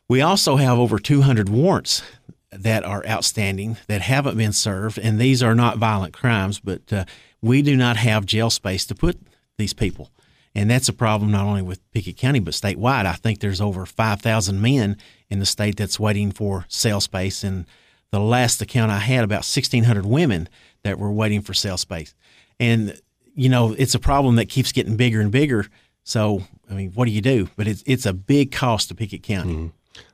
We 0.08 0.22
also 0.22 0.58
have 0.58 0.78
over 0.78 1.00
200 1.00 1.48
warrants 1.48 2.04
that 2.52 2.84
are 2.84 3.06
outstanding 3.08 3.78
that 3.88 4.02
haven't 4.02 4.38
been 4.38 4.52
served, 4.52 5.00
and 5.00 5.18
these 5.18 5.42
are 5.42 5.56
not 5.56 5.78
violent 5.78 6.14
crimes, 6.14 6.60
but 6.60 6.92
uh, 6.92 7.06
we 7.42 7.62
do 7.62 7.78
not 7.78 7.98
have 7.98 8.26
jail 8.26 8.50
space 8.50 8.86
to 8.88 8.96
put 8.96 9.18
these 9.58 9.74
people. 9.74 10.12
And 10.54 10.70
that's 10.70 10.90
a 10.90 10.94
problem 10.94 11.32
not 11.32 11.46
only 11.46 11.62
with 11.62 11.90
Pickett 11.92 12.18
County, 12.18 12.40
but 12.40 12.54
statewide. 12.54 13.06
I 13.06 13.14
think 13.14 13.40
there's 13.40 13.62
over 13.62 13.86
5,000 13.86 14.62
men 14.62 14.98
in 15.30 15.40
the 15.40 15.46
state 15.46 15.78
that's 15.78 16.00
waiting 16.00 16.32
for 16.32 16.66
cell 16.68 17.00
space. 17.00 17.44
And 17.44 17.66
the 18.12 18.20
last 18.20 18.62
account 18.62 18.92
I 18.92 19.00
had, 19.00 19.24
about 19.24 19.38
1,600 19.38 20.06
women 20.06 20.50
that 20.84 21.00
were 21.00 21.12
waiting 21.12 21.42
for 21.42 21.54
cell 21.54 21.78
space. 21.78 22.14
And, 22.60 23.00
you 23.36 23.50
know, 23.50 23.74
it's 23.78 23.96
a 23.96 24.00
problem 24.00 24.36
that 24.36 24.50
keeps 24.50 24.72
getting 24.72 24.98
bigger 24.98 25.22
and 25.22 25.32
bigger. 25.32 25.66
So, 26.04 26.44
I 26.70 26.74
mean, 26.74 26.92
what 26.92 27.06
do 27.06 27.12
you 27.12 27.22
do? 27.22 27.50
But 27.56 27.68
it's, 27.68 27.84
it's 27.86 28.06
a 28.06 28.14
big 28.14 28.52
cost 28.52 28.90
to 28.90 28.96
Pickett 28.96 29.24
County. 29.24 29.54
Mm-hmm. 29.54 29.68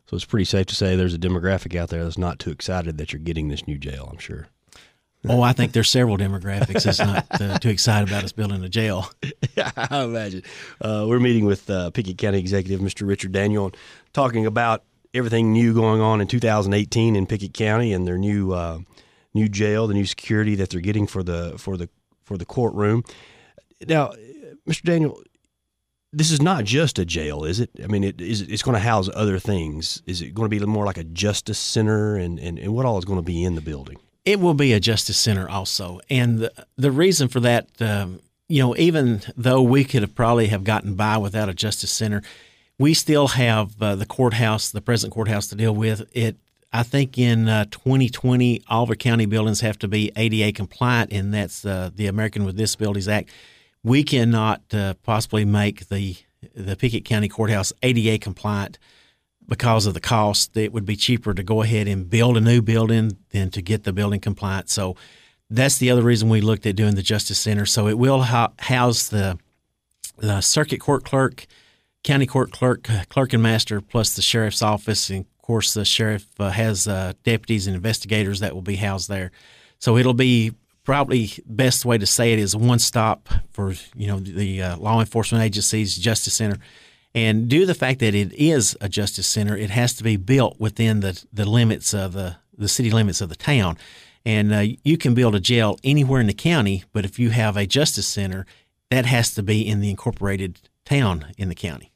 So 0.07 0.15
it's 0.15 0.25
pretty 0.25 0.45
safe 0.45 0.67
to 0.67 0.75
say 0.75 0.95
there's 0.95 1.13
a 1.13 1.19
demographic 1.19 1.75
out 1.75 1.89
there 1.89 2.03
that's 2.03 2.17
not 2.17 2.39
too 2.39 2.51
excited 2.51 2.97
that 2.97 3.11
you're 3.11 3.19
getting 3.19 3.49
this 3.49 3.67
new 3.67 3.77
jail. 3.77 4.07
I'm 4.11 4.19
sure. 4.19 4.47
Oh, 5.27 5.41
I 5.41 5.51
think 5.51 5.73
there's 5.73 5.89
several 5.89 6.17
demographics 6.17 6.83
that's 6.83 6.99
not 6.99 7.25
uh, 7.41 7.57
too 7.59 7.69
excited 7.69 8.07
about 8.07 8.23
us 8.23 8.31
building 8.31 8.63
a 8.63 8.69
jail. 8.69 9.09
I 9.57 10.03
imagine. 10.03 10.43
Uh, 10.79 11.05
we're 11.07 11.19
meeting 11.19 11.45
with 11.45 11.69
uh, 11.69 11.89
Pickett 11.89 12.17
County 12.17 12.39
Executive 12.39 12.79
Mr. 12.79 13.05
Richard 13.05 13.33
Daniel 13.33 13.65
and 13.65 13.77
talking 14.13 14.45
about 14.45 14.83
everything 15.17 15.51
new 15.51 15.73
going 15.73 16.01
on 16.01 16.21
in 16.21 16.27
2018 16.27 17.15
in 17.15 17.25
Pickett 17.25 17.53
County 17.53 17.93
and 17.93 18.07
their 18.07 18.17
new 18.17 18.53
uh, 18.53 18.79
new 19.33 19.49
jail, 19.49 19.87
the 19.87 19.93
new 19.93 20.05
security 20.05 20.55
that 20.55 20.69
they're 20.69 20.81
getting 20.81 21.07
for 21.07 21.23
the 21.23 21.55
for 21.57 21.77
the 21.77 21.89
for 22.23 22.37
the 22.37 22.45
courtroom. 22.45 23.03
Now, 23.87 24.11
Mr. 24.67 24.83
Daniel, 24.83 25.21
this 26.11 26.31
is 26.31 26.41
not 26.41 26.65
just 26.65 26.99
a 26.99 27.05
jail, 27.05 27.43
is 27.43 27.59
it? 27.59 27.69
I 27.83 27.87
mean, 27.87 28.03
it 28.03 28.21
is. 28.21 28.41
It's 28.41 28.63
going 28.63 28.73
to 28.73 28.79
house 28.79 29.09
other 29.13 29.39
things. 29.39 30.01
Is 30.05 30.21
it 30.21 30.33
going 30.33 30.49
to 30.49 30.59
be 30.59 30.65
more 30.65 30.85
like 30.85 30.97
a 30.97 31.03
justice 31.03 31.59
center, 31.59 32.15
and, 32.15 32.39
and, 32.39 32.57
and 32.57 32.73
what 32.73 32.85
all 32.85 32.97
is 32.97 33.05
going 33.05 33.19
to 33.19 33.25
be 33.25 33.43
in 33.43 33.55
the 33.55 33.61
building? 33.61 33.97
It 34.25 34.39
will 34.39 34.53
be 34.53 34.73
a 34.73 34.79
justice 34.79 35.17
center 35.17 35.49
also, 35.49 35.99
and 36.09 36.39
the, 36.39 36.51
the 36.75 36.91
reason 36.91 37.29
for 37.29 37.39
that, 37.41 37.69
um, 37.81 38.19
you 38.49 38.61
know, 38.61 38.75
even 38.75 39.21
though 39.37 39.61
we 39.61 39.85
could 39.85 40.01
have 40.01 40.15
probably 40.15 40.47
have 40.47 40.63
gotten 40.63 40.95
by 40.95 41.17
without 41.17 41.47
a 41.47 41.53
justice 41.53 41.91
center, 41.91 42.21
we 42.79 42.93
still 42.93 43.29
have 43.29 43.81
uh, 43.81 43.95
the 43.95 44.05
courthouse, 44.05 44.69
the 44.69 44.81
present 44.81 45.13
courthouse 45.13 45.47
to 45.47 45.55
deal 45.55 45.73
with. 45.73 46.07
It, 46.13 46.37
I 46.71 46.83
think, 46.83 47.17
in 47.17 47.47
uh, 47.47 47.65
2020, 47.71 48.61
all 48.69 48.87
our 48.87 48.95
county 48.95 49.25
buildings 49.25 49.61
have 49.61 49.79
to 49.79 49.87
be 49.87 50.11
ADA 50.15 50.51
compliant, 50.51 51.11
and 51.11 51.33
that's 51.33 51.65
uh, 51.65 51.89
the 51.95 52.07
American 52.07 52.45
with 52.45 52.57
Disabilities 52.57 53.07
Act 53.07 53.29
we 53.87 54.03
cannot 54.03 54.61
uh, 54.73 54.93
possibly 55.03 55.45
make 55.45 55.87
the 55.87 56.17
the 56.53 56.75
Pickett 56.75 57.03
County 57.03 57.27
Courthouse 57.27 57.73
ADA 57.81 58.19
compliant 58.19 58.77
because 59.47 59.85
of 59.85 59.93
the 59.93 59.99
cost. 59.99 60.55
It 60.55 60.71
would 60.71 60.85
be 60.85 60.95
cheaper 60.95 61.33
to 61.33 61.41
go 61.41 61.63
ahead 61.63 61.87
and 61.87 62.09
build 62.09 62.37
a 62.37 62.41
new 62.41 62.61
building 62.61 63.17
than 63.31 63.49
to 63.51 63.61
get 63.61 63.85
the 63.85 63.93
building 63.93 64.19
compliant. 64.19 64.69
So 64.69 64.95
that's 65.49 65.77
the 65.79 65.89
other 65.89 66.03
reason 66.03 66.29
we 66.29 66.41
looked 66.41 66.65
at 66.67 66.75
doing 66.75 66.95
the 66.95 67.01
Justice 67.01 67.39
Center. 67.39 67.65
So 67.65 67.87
it 67.87 67.97
will 67.97 68.21
house 68.21 69.07
the, 69.07 69.39
the 70.17 70.41
circuit 70.41 70.79
court 70.79 71.03
clerk, 71.03 71.47
county 72.07 72.25
court 72.25 72.51
clerk, 72.53 72.87
clerk 73.09 73.33
and 73.33 73.43
master, 73.43 73.81
plus 73.81 74.15
the 74.15 74.21
sheriff's 74.21 74.61
office. 74.61 75.09
And 75.09 75.25
of 75.25 75.41
course, 75.41 75.73
the 75.73 75.83
sheriff 75.83 76.25
uh, 76.39 76.51
has 76.51 76.87
uh, 76.87 77.11
deputies 77.23 77.67
and 77.67 77.75
investigators 77.75 78.39
that 78.39 78.55
will 78.55 78.61
be 78.61 78.77
housed 78.77 79.09
there. 79.09 79.31
So 79.79 79.97
it'll 79.97 80.13
be 80.13 80.53
probably 80.85 81.31
best 81.45 81.83
way 81.83 81.97
to 81.97 82.05
say 82.05 82.31
it 82.31 82.39
is 82.39 82.55
one 82.55 82.79
stop 82.79 83.27
for 83.51 83.73
you 83.93 84.07
know 84.07 84.19
the 84.19 84.61
uh, 84.61 84.77
law 84.77 85.01
enforcement 85.01 85.43
agencies, 85.43 85.97
justice 85.97 86.33
center, 86.33 86.57
and 87.13 87.49
due 87.49 87.61
to 87.61 87.65
the 87.65 87.75
fact 87.75 87.99
that 87.99 88.15
it 88.15 88.31
is 88.33 88.77
a 88.79 88.87
justice 88.87 89.27
center, 89.27 89.57
it 89.57 89.69
has 89.69 89.93
to 89.95 90.03
be 90.03 90.15
built 90.15 90.57
within 90.59 91.01
the 91.01 91.21
the 91.33 91.45
limits 91.45 91.93
of 91.93 92.13
the 92.13 92.37
the 92.57 92.69
city 92.69 92.89
limits 92.89 93.19
of 93.19 93.27
the 93.27 93.35
town. 93.35 93.77
And 94.25 94.53
uh, 94.53 94.63
you 94.83 94.97
can 94.97 95.13
build 95.13 95.35
a 95.35 95.39
jail 95.41 95.77
anywhere 95.83 96.21
in 96.21 96.27
the 96.27 96.33
county, 96.33 96.85
but 96.93 97.03
if 97.03 97.19
you 97.19 97.31
have 97.31 97.57
a 97.57 97.65
justice 97.65 98.07
center, 98.07 98.45
that 98.89 99.05
has 99.05 99.33
to 99.35 99.43
be 99.43 99.67
in 99.67 99.81
the 99.81 99.89
incorporated 99.89 100.59
town 100.85 101.33
in 101.37 101.49
the 101.49 101.55
county. 101.55 101.91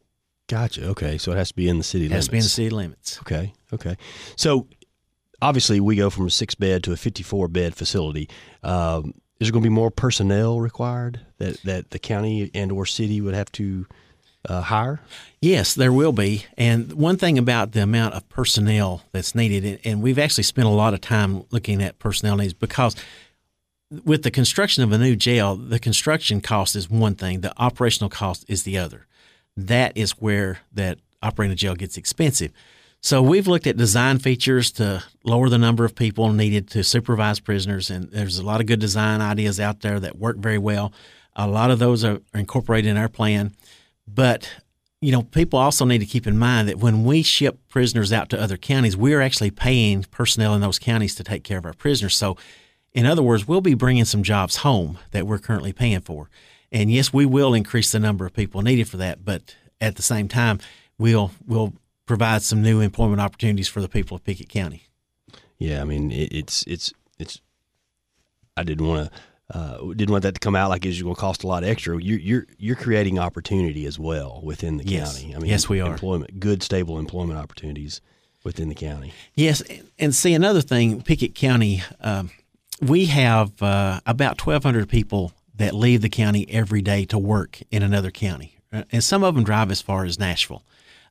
Gotcha. 0.52 0.90
Okay, 0.90 1.18
so 1.18 1.32
it 1.32 1.38
has 1.38 1.48
to 1.48 1.56
be 1.56 1.70
in 1.70 1.78
the 1.78 1.84
city. 1.84 2.06
It 2.06 2.10
limits. 2.10 2.18
has 2.18 2.26
to 2.26 2.32
be 2.32 2.38
in 2.38 2.44
the 2.44 2.50
city 2.50 2.70
limits. 2.70 3.20
Okay. 3.22 3.54
Okay. 3.72 3.96
So 4.36 4.68
obviously 5.42 5.80
we 5.80 5.96
go 5.96 6.10
from 6.10 6.28
a 6.28 6.30
six 6.30 6.56
bed 6.56 6.84
to 6.84 6.92
a 6.92 6.98
54 6.98 7.48
bed 7.48 7.74
facility. 7.74 8.30
Um, 8.62 9.14
is 9.40 9.48
there 9.48 9.54
going 9.54 9.64
to 9.64 9.70
be 9.70 9.74
more 9.74 9.92
personnel 9.92 10.60
required 10.60 11.22
that, 11.38 11.62
that 11.64 11.92
the 11.92 12.00
county 12.00 12.52
and 12.54 12.70
or 12.70 12.86
city 12.86 13.22
would 13.22 13.34
have 13.34 13.50
to 13.54 13.88
uh, 14.50 14.60
hire? 14.60 15.00
Yes, 15.42 15.74
there 15.74 15.94
will 15.94 16.12
be. 16.12 16.46
And 16.58 16.92
one 16.94 17.16
thing 17.16 17.38
about 17.38 17.72
the 17.72 17.82
amount 17.82 18.16
of 18.16 18.28
personnel 18.28 19.04
that's 19.14 19.34
needed, 19.34 19.80
and 19.86 20.02
we've 20.02 20.20
actually 20.20 20.44
spent 20.44 20.68
a 20.68 20.72
lot 20.72 20.94
of 20.94 21.00
time 21.00 21.46
looking 21.52 21.82
at 21.82 21.98
personnel 21.98 22.36
needs 22.36 22.54
because 22.54 22.94
with 24.04 24.24
the 24.24 24.32
construction 24.32 24.84
of 24.84 24.92
a 24.92 24.98
new 24.98 25.16
jail, 25.16 25.56
the 25.56 25.80
construction 25.80 26.42
cost 26.42 26.76
is 26.76 26.90
one 26.90 27.16
thing, 27.16 27.40
the 27.40 27.54
operational 27.58 28.10
cost 28.10 28.44
is 28.50 28.64
the 28.64 28.78
other. 28.78 29.08
That 29.58 29.96
is 29.96 30.12
where 30.12 30.60
that 30.74 31.00
operating 31.22 31.54
a 31.54 31.56
jail 31.56 31.76
gets 31.76 31.98
expensive. 31.98 32.52
So 33.04 33.22
we've 33.22 33.48
looked 33.48 33.66
at 33.66 33.78
design 33.78 34.20
features 34.20 34.72
to 34.74 35.04
lower 35.24 35.50
the 35.50 35.58
number 35.58 35.86
of 35.86 35.96
people 35.96 36.32
needed 36.32 36.70
to 36.70 36.84
supervise 36.84 37.40
prisoners, 37.40 37.90
and 37.90 38.10
there's 38.12 38.38
a 38.38 38.46
lot 38.46 38.62
of 38.62 38.68
good 38.68 38.80
design 38.80 39.22
ideas 39.22 39.60
out 39.60 39.82
there 39.82 40.00
that 40.00 40.20
work 40.20 40.38
very 40.38 40.60
well. 40.60 40.94
A 41.36 41.48
lot 41.48 41.72
of 41.72 41.80
those 41.80 42.04
are 42.04 42.20
incorporated 42.34 42.92
in 42.92 42.98
our 42.98 43.10
plan, 43.10 43.56
but 44.08 44.52
you 45.02 45.12
know, 45.12 45.24
people 45.24 45.58
also 45.58 45.84
need 45.84 45.98
to 45.98 46.06
keep 46.06 46.28
in 46.28 46.38
mind 46.38 46.70
that 46.70 46.78
when 46.78 47.04
we 47.04 47.24
ship 47.24 47.58
prisoners 47.70 48.14
out 48.14 48.30
to 48.30 48.40
other 48.40 48.56
counties, 48.56 48.96
we're 48.96 49.22
actually 49.22 49.50
paying 49.50 50.04
personnel 50.12 50.54
in 50.54 50.62
those 50.62 50.78
counties 50.78 51.16
to 51.16 51.24
take 51.24 51.44
care 51.44 51.58
of 51.58 51.66
our 51.66 51.74
prisoners. 51.74 52.16
So, 52.16 52.38
in 52.94 53.08
other 53.08 53.24
words, 53.24 53.48
we'll 53.48 53.62
be 53.62 53.74
bringing 53.74 54.06
some 54.06 54.22
jobs 54.22 54.58
home 54.58 55.00
that 55.10 55.26
we're 55.26 55.40
currently 55.40 55.74
paying 55.74 56.02
for. 56.02 56.30
And 56.72 56.92
yes, 56.92 57.12
we 57.12 57.26
will 57.26 57.54
increase 57.54 57.92
the 57.92 58.00
number 58.00 58.26
of 58.26 58.34
people 58.34 58.62
needed 58.62 58.88
for 58.88 58.98
that, 58.98 59.26
but 59.26 59.56
at 59.82 59.96
the 59.96 60.02
same 60.02 60.28
time, 60.28 60.60
we'll 60.98 61.32
we'll 61.46 61.74
provide 62.06 62.44
some 62.44 62.62
new 62.62 62.80
employment 62.80 63.22
opportunities 63.22 63.68
for 63.68 63.82
the 63.82 63.90
people 63.90 64.16
of 64.16 64.24
Pickett 64.24 64.50
County. 64.50 64.84
Yeah, 65.58 65.82
I 65.82 65.84
mean, 65.84 66.12
it, 66.12 66.32
it's 66.32 66.64
it's 66.64 66.94
it's. 67.20 67.42
I 68.56 68.64
didn't 68.64 68.88
want 68.88 69.12
to 69.12 69.58
uh, 69.58 69.94
didn't 69.94 70.12
want 70.12 70.24
that 70.24 70.36
to 70.36 70.40
come 70.40 70.56
out 70.56 70.70
like 70.70 70.86
it's 70.86 71.02
going 71.02 71.14
to 71.14 71.20
cost 71.20 71.44
a 71.44 71.48
lot 71.48 71.64
extra. 71.64 72.02
You're 72.02 72.20
you're 72.20 72.48
you're 72.58 72.76
creating 72.76 73.20
opportunity 73.20 73.86
as 73.86 74.00
well 74.00 74.40
within 74.44 74.78
the 74.78 74.86
yes. 74.86 75.18
county. 75.18 75.36
I 75.36 75.40
mean, 75.40 75.50
yes, 75.50 75.68
we 75.68 75.82
are 75.82 75.92
employment, 75.92 76.40
good 76.40 76.64
stable 76.64 76.98
employment 76.98 77.38
opportunities 77.38 78.02
within 78.44 78.70
the 78.70 78.76
county. 78.76 79.14
Yes, 79.36 79.62
and 80.00 80.16
see 80.16 80.34
another 80.34 80.62
thing, 80.62 81.02
Pickett 81.02 81.36
County, 81.36 81.84
um, 82.00 82.32
we 82.82 83.06
have 83.06 83.62
uh, 83.62 84.00
about 84.06 84.44
1,200 84.44 84.90
people 84.90 85.32
that 85.56 85.76
leave 85.76 86.02
the 86.02 86.10
county 86.10 86.46
every 86.50 86.82
day 86.82 87.06
to 87.06 87.18
work 87.18 87.60
in 87.72 87.84
another 87.84 88.12
county, 88.12 88.58
uh, 88.72 88.84
and 88.92 89.04
some 89.04 89.24
of 89.24 89.36
them 89.36 89.44
drive 89.44 89.72
as 89.72 89.82
far 89.82 90.06
as 90.06 90.20
Nashville. 90.20 90.64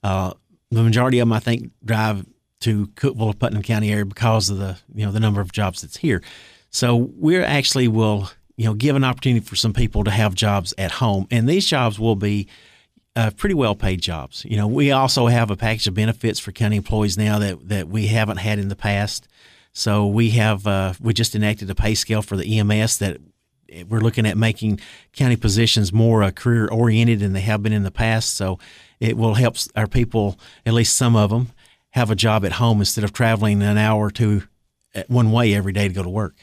Uh, 0.03 0.33
the 0.71 0.83
majority 0.83 1.19
of 1.19 1.29
them, 1.29 1.33
I 1.33 1.41
think, 1.41 1.71
drive 1.85 2.25
to 2.61 2.87
Cookeville, 2.89 3.39
Putnam 3.39 3.63
County 3.63 3.91
area 3.91 4.05
because 4.05 4.51
of 4.51 4.59
the 4.59 4.79
you 4.95 5.05
know 5.05 5.13
the 5.13 5.21
number 5.21 5.41
of 5.41 5.53
jobs 5.53 5.83
that's 5.83 5.99
here. 5.99 6.23
So 6.71 6.95
we 6.97 7.37
actually 7.37 7.89
will, 7.89 8.31
you 8.57 8.67
know, 8.67 8.75
give 8.75 8.95
an 8.95 9.05
opportunity 9.05 9.45
for 9.45 9.57
some 9.57 9.73
people 9.73 10.05
to 10.05 10.11
have 10.11 10.35
jobs 10.35 10.73
at 10.79 10.93
home, 10.93 11.27
and 11.31 11.49
these 11.49 11.67
jobs 11.67 11.99
will 11.99 12.17
be 12.17 12.49
uh, 13.17 13.31
pretty 13.37 13.55
well 13.55 13.75
paid 13.75 14.01
jobs. 14.01 14.45
You 14.45 14.57
know, 14.57 14.67
we 14.67 14.93
also 14.93 15.27
have 15.27 15.51
a 15.51 15.57
package 15.57 15.87
of 15.87 15.95
benefits 15.95 16.39
for 16.39 16.53
county 16.53 16.77
employees 16.77 17.19
now 17.19 17.39
that 17.39 17.69
that 17.69 17.89
we 17.89 18.07
haven't 18.07 18.39
had 18.39 18.59
in 18.59 18.69
the 18.69 18.77
past. 18.77 19.27
So 19.73 20.07
we 20.07 20.31
have 20.31 20.67
uh, 20.67 20.95
we 21.01 21.13
just 21.13 21.35
enacted 21.35 21.71
a 21.71 21.75
pay 21.75 21.95
scale 21.95 22.23
for 22.23 22.37
the 22.37 22.59
EMS 22.59 22.99
that 22.99 23.19
we're 23.89 24.01
looking 24.01 24.27
at 24.27 24.37
making 24.37 24.81
county 25.13 25.37
positions 25.37 25.93
more 25.93 26.23
uh, 26.23 26.31
career 26.31 26.69
oriented 26.69 27.21
than 27.21 27.33
they 27.33 27.41
have 27.41 27.63
been 27.63 27.73
in 27.73 27.83
the 27.83 27.91
past. 27.91 28.37
So 28.37 28.59
it 28.99 29.17
will 29.17 29.35
help 29.35 29.57
our 29.77 29.87
people, 29.87 30.39
at 30.67 30.75
least 30.75 30.97
some 30.97 31.17
of 31.17 31.31
them, 31.31 31.53
have 31.91 32.11
a 32.11 32.15
job 32.15 32.45
at 32.45 32.53
home 32.53 32.81
instead 32.81 33.05
of 33.05 33.13
traveling 33.13 33.63
an 33.63 33.79
hour 33.79 34.07
or 34.07 34.11
two 34.11 34.45
uh, 34.95 35.03
one 35.09 35.33
way 35.33 35.55
every 35.55 35.73
day 35.73 35.89
to 35.89 35.95
go 35.95 36.03
to 36.03 36.09
work. 36.09 36.37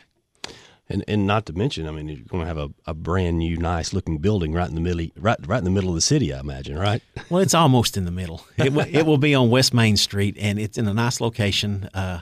And 0.90 1.04
and 1.08 1.28
not 1.28 1.46
to 1.48 1.54
mention, 1.54 1.86
I 1.86 1.92
mean, 1.92 2.08
you're 2.08 2.26
going 2.28 2.44
to 2.44 2.48
have 2.48 2.58
a, 2.58 2.70
a 2.86 2.94
brand 2.94 3.40
new, 3.40 3.58
nice 3.58 3.92
looking 3.92 4.20
building 4.20 4.54
right 4.54 4.70
in 4.70 4.76
the 4.76 4.82
middle, 4.82 5.06
right 5.18 5.38
right 5.46 5.58
in 5.58 5.66
the 5.66 5.70
middle 5.70 5.90
of 5.90 5.96
the 5.96 6.02
city. 6.02 6.34
I 6.34 6.40
imagine, 6.40 6.78
right? 6.78 7.02
Well, 7.30 7.42
it's 7.42 7.54
almost 7.54 7.98
in 7.98 8.06
the 8.06 8.12
middle. 8.12 8.46
It, 8.58 8.74
it 8.96 9.06
will 9.06 9.18
be 9.18 9.36
on 9.36 9.50
West 9.50 9.74
Main 9.74 9.98
Street, 9.98 10.38
and 10.40 10.58
it's 10.58 10.78
in 10.78 10.88
a 10.88 10.94
nice 10.94 11.20
location. 11.20 11.90
Uh, 11.94 12.22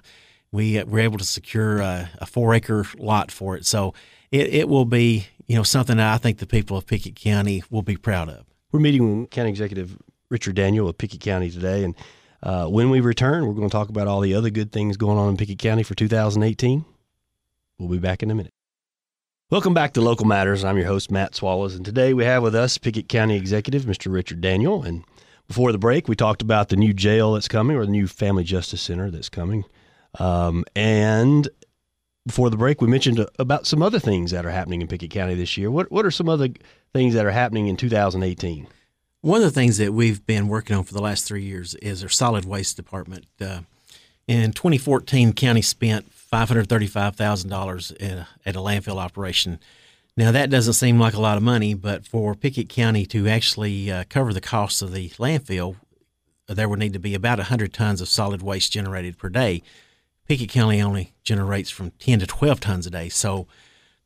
we 0.51 0.83
were 0.83 0.99
able 0.99 1.19
to 1.19 1.23
secure 1.23 1.77
a, 1.79 2.09
a, 2.17 2.25
four 2.25 2.55
acre 2.55 2.87
lot 2.97 3.29
for 3.29 3.55
it, 3.55 3.67
so 3.67 3.93
it, 4.31 4.53
it 4.53 4.69
will 4.69 4.85
be 4.85 5.27
you 5.47 5.55
know 5.55 5.63
something 5.63 5.97
that 5.97 6.13
I 6.13 6.17
think 6.17 6.39
the 6.39 6.47
people 6.47 6.77
of 6.77 6.87
Pickett 6.87 7.15
County 7.15 7.63
will 7.69 7.81
be 7.81 7.97
proud 7.97 8.29
of. 8.29 8.45
We're 8.71 8.79
meeting 8.79 9.21
with 9.21 9.29
County 9.29 9.49
Executive 9.49 9.97
Richard 10.29 10.55
Daniel 10.55 10.89
of 10.89 10.97
Pickett 10.97 11.21
County 11.21 11.49
today, 11.49 11.83
and 11.83 11.95
uh, 12.43 12.67
when 12.67 12.89
we 12.89 12.99
return, 12.99 13.47
we're 13.47 13.53
going 13.53 13.69
to 13.69 13.71
talk 13.71 13.89
about 13.89 14.07
all 14.07 14.21
the 14.21 14.35
other 14.35 14.49
good 14.49 14.71
things 14.71 14.97
going 14.97 15.17
on 15.17 15.29
in 15.29 15.37
Pickett 15.37 15.59
County 15.59 15.83
for 15.83 15.95
2018. 15.95 16.85
We'll 17.79 17.89
be 17.89 17.97
back 17.97 18.21
in 18.21 18.31
a 18.31 18.35
minute. 18.35 18.53
Welcome 19.51 19.73
back 19.73 19.93
to 19.93 20.01
Local 20.01 20.25
Matters. 20.25 20.63
I'm 20.63 20.77
your 20.77 20.87
host, 20.87 21.11
Matt 21.11 21.35
Swallows, 21.35 21.75
and 21.75 21.85
today 21.85 22.13
we 22.13 22.25
have 22.25 22.41
with 22.41 22.55
us 22.55 22.77
Pickett 22.77 23.09
County 23.09 23.37
Executive, 23.37 23.83
Mr. 23.83 24.11
Richard 24.11 24.41
Daniel. 24.41 24.83
And 24.83 25.03
before 25.47 25.71
the 25.71 25.77
break, 25.77 26.07
we 26.07 26.15
talked 26.15 26.41
about 26.41 26.69
the 26.69 26.75
new 26.75 26.93
jail 26.93 27.33
that's 27.33 27.47
coming 27.47 27.77
or 27.77 27.85
the 27.85 27.91
new 27.91 28.07
Family 28.07 28.43
Justice 28.43 28.81
Center 28.81 29.11
that's 29.11 29.29
coming. 29.29 29.63
Um, 30.19 30.65
and 30.75 31.47
before 32.25 32.49
the 32.49 32.57
break, 32.57 32.81
we 32.81 32.87
mentioned 32.87 33.25
about 33.37 33.67
some 33.67 33.83
other 33.83 33.99
things 33.99 34.31
that 34.31 34.45
are 34.45 34.51
happening 34.51 34.81
in 34.81 34.87
Pickett 34.87 35.11
County 35.11 35.35
this 35.35 35.57
year. 35.57 35.69
What, 35.69 35.91
what 35.91 36.05
are 36.05 36.11
some 36.11 36.27
other 36.27 36.49
things 36.93 37.13
that 37.13 37.25
are 37.25 37.31
happening 37.31 37.67
in 37.67 37.77
2018? 37.77 38.67
One 39.21 39.41
of 39.41 39.45
the 39.45 39.51
things 39.51 39.77
that 39.77 39.93
we've 39.93 40.25
been 40.25 40.47
working 40.47 40.75
on 40.75 40.83
for 40.83 40.93
the 40.93 41.01
last 41.01 41.25
three 41.25 41.43
years 41.43 41.75
is 41.75 42.03
our 42.03 42.09
solid 42.09 42.45
waste 42.45 42.77
department. 42.77 43.25
Uh, 43.39 43.61
in 44.27 44.53
2014, 44.53 45.33
county 45.33 45.61
spent 45.61 46.11
$535,000 46.11 48.25
at 48.45 48.55
a 48.55 48.59
landfill 48.59 48.97
operation. 48.97 49.59
Now, 50.17 50.31
that 50.31 50.49
doesn't 50.49 50.73
seem 50.73 50.99
like 50.99 51.13
a 51.13 51.21
lot 51.21 51.37
of 51.37 51.43
money, 51.43 51.73
but 51.73 52.07
for 52.07 52.35
Pickett 52.35 52.69
County 52.69 53.05
to 53.07 53.27
actually 53.27 53.91
uh, 53.91 54.05
cover 54.09 54.33
the 54.33 54.41
cost 54.41 54.81
of 54.81 54.93
the 54.93 55.09
landfill, 55.09 55.75
there 56.47 56.69
would 56.69 56.79
need 56.79 56.93
to 56.93 56.99
be 56.99 57.13
about 57.13 57.37
100 57.37 57.73
tons 57.73 58.01
of 58.01 58.07
solid 58.07 58.41
waste 58.41 58.71
generated 58.71 59.17
per 59.17 59.29
day. 59.29 59.61
Pickett 60.27 60.49
County 60.49 60.81
only 60.81 61.13
generates 61.23 61.69
from 61.69 61.91
10 61.91 62.19
to 62.19 62.27
12 62.27 62.59
tons 62.59 62.87
a 62.87 62.89
day. 62.89 63.09
So 63.09 63.47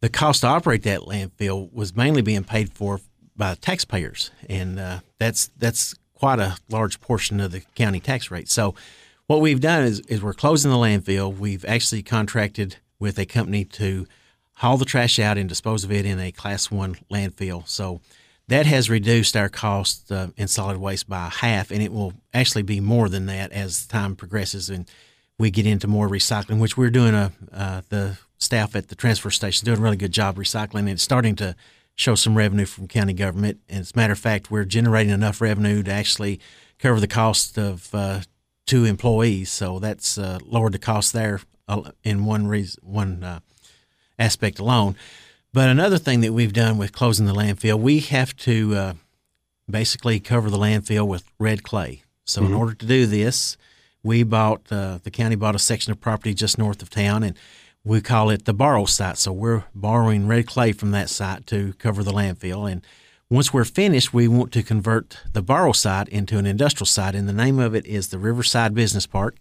the 0.01 0.09
cost 0.09 0.41
to 0.41 0.47
operate 0.47 0.83
that 0.83 1.01
landfill 1.01 1.71
was 1.73 1.95
mainly 1.95 2.21
being 2.21 2.43
paid 2.43 2.73
for 2.73 2.99
by 3.35 3.55
taxpayers, 3.55 4.31
and 4.49 4.79
uh, 4.79 4.99
that's 5.17 5.49
that's 5.57 5.95
quite 6.13 6.39
a 6.39 6.57
large 6.69 6.99
portion 6.99 7.39
of 7.39 7.51
the 7.51 7.61
county 7.75 8.01
tax 8.01 8.29
rate. 8.29 8.49
So 8.49 8.75
what 9.27 9.39
we've 9.39 9.61
done 9.61 9.83
is, 9.83 10.01
is 10.01 10.21
we're 10.21 10.33
closing 10.33 10.71
the 10.71 10.77
landfill. 10.77 11.35
We've 11.35 11.63
actually 11.65 12.03
contracted 12.03 12.77
with 12.99 13.17
a 13.17 13.25
company 13.25 13.63
to 13.63 14.05
haul 14.55 14.75
the 14.75 14.83
trash 14.83 15.19
out 15.19 15.37
and 15.37 15.47
dispose 15.47 15.85
of 15.85 15.91
it 15.91 16.05
in 16.05 16.19
a 16.19 16.33
class 16.33 16.69
one 16.69 16.97
landfill. 17.09 17.65
So 17.65 18.01
that 18.49 18.65
has 18.65 18.89
reduced 18.89 19.37
our 19.37 19.47
cost 19.47 20.11
uh, 20.11 20.27
in 20.35 20.49
solid 20.49 20.77
waste 20.77 21.07
by 21.07 21.29
half, 21.29 21.71
and 21.71 21.81
it 21.81 21.93
will 21.93 22.13
actually 22.33 22.63
be 22.63 22.81
more 22.81 23.07
than 23.07 23.27
that 23.27 23.53
as 23.53 23.85
time 23.85 24.17
progresses 24.17 24.69
and 24.69 24.89
we 25.39 25.49
get 25.49 25.65
into 25.65 25.87
more 25.87 26.07
recycling, 26.07 26.59
which 26.59 26.77
we're 26.77 26.91
doing. 26.91 27.15
A 27.15 27.31
uh, 27.51 27.81
the 27.89 28.19
staff 28.37 28.75
at 28.75 28.89
the 28.89 28.95
transfer 28.95 29.31
station 29.31 29.65
doing 29.65 29.79
a 29.79 29.81
really 29.81 29.97
good 29.97 30.11
job 30.11 30.35
recycling, 30.35 30.81
and 30.81 30.89
it's 30.89 31.03
starting 31.03 31.35
to 31.37 31.55
show 31.95 32.15
some 32.15 32.37
revenue 32.37 32.65
from 32.65 32.87
county 32.87 33.13
government. 33.13 33.59
And 33.67 33.79
as 33.79 33.91
a 33.91 33.97
matter 33.97 34.13
of 34.13 34.19
fact, 34.19 34.51
we're 34.51 34.65
generating 34.65 35.11
enough 35.11 35.41
revenue 35.41 35.83
to 35.83 35.91
actually 35.91 36.39
cover 36.77 36.99
the 36.99 37.07
cost 37.07 37.57
of 37.57 37.93
uh, 37.93 38.21
two 38.65 38.85
employees. 38.85 39.49
So 39.49 39.79
that's 39.79 40.17
uh, 40.17 40.39
lowered 40.45 40.73
the 40.73 40.79
cost 40.79 41.11
there 41.13 41.41
uh, 41.67 41.91
in 42.03 42.25
one 42.25 42.47
reason, 42.47 42.81
one 42.83 43.23
uh, 43.23 43.39
aspect 44.17 44.59
alone. 44.59 44.95
But 45.51 45.69
another 45.69 45.97
thing 45.97 46.21
that 46.21 46.31
we've 46.31 46.53
done 46.53 46.77
with 46.77 46.93
closing 46.93 47.25
the 47.25 47.33
landfill, 47.33 47.79
we 47.79 47.99
have 47.99 48.35
to 48.37 48.75
uh, 48.75 48.93
basically 49.69 50.19
cover 50.19 50.49
the 50.49 50.57
landfill 50.57 51.07
with 51.07 51.23
red 51.39 51.63
clay. 51.63 52.03
So 52.23 52.41
mm-hmm. 52.41 52.53
in 52.53 52.57
order 52.57 52.73
to 52.75 52.85
do 52.85 53.07
this, 53.07 53.57
we 54.03 54.23
bought 54.23 54.71
uh, 54.71 54.99
the 55.03 55.11
county 55.11 55.35
bought 55.35 55.55
a 55.55 55.59
section 55.59 55.91
of 55.91 55.99
property 55.99 56.33
just 56.33 56.57
north 56.57 56.81
of 56.81 56.89
town, 56.89 57.23
and 57.23 57.37
we 57.83 58.01
call 58.01 58.29
it 58.29 58.45
the 58.45 58.53
borrow 58.53 58.85
site. 58.85 59.17
So 59.17 59.31
we're 59.31 59.65
borrowing 59.73 60.27
red 60.27 60.47
clay 60.47 60.71
from 60.71 60.91
that 60.91 61.09
site 61.09 61.47
to 61.47 61.73
cover 61.73 62.03
the 62.03 62.11
landfill, 62.11 62.69
and 62.71 62.85
once 63.31 63.53
we're 63.53 63.63
finished, 63.63 64.11
we 64.11 64.27
want 64.27 64.51
to 64.53 64.63
convert 64.63 65.19
the 65.33 65.43
borrow 65.43 65.71
site 65.71 66.09
into 66.09 66.39
an 66.39 66.47
industrial 66.47 66.87
site, 66.87 67.13
and 67.13 67.29
the 67.29 67.33
name 67.33 67.59
of 67.59 67.75
it 67.75 67.85
is 67.85 68.07
the 68.07 68.17
Riverside 68.17 68.73
Business 68.73 69.05
Park. 69.05 69.35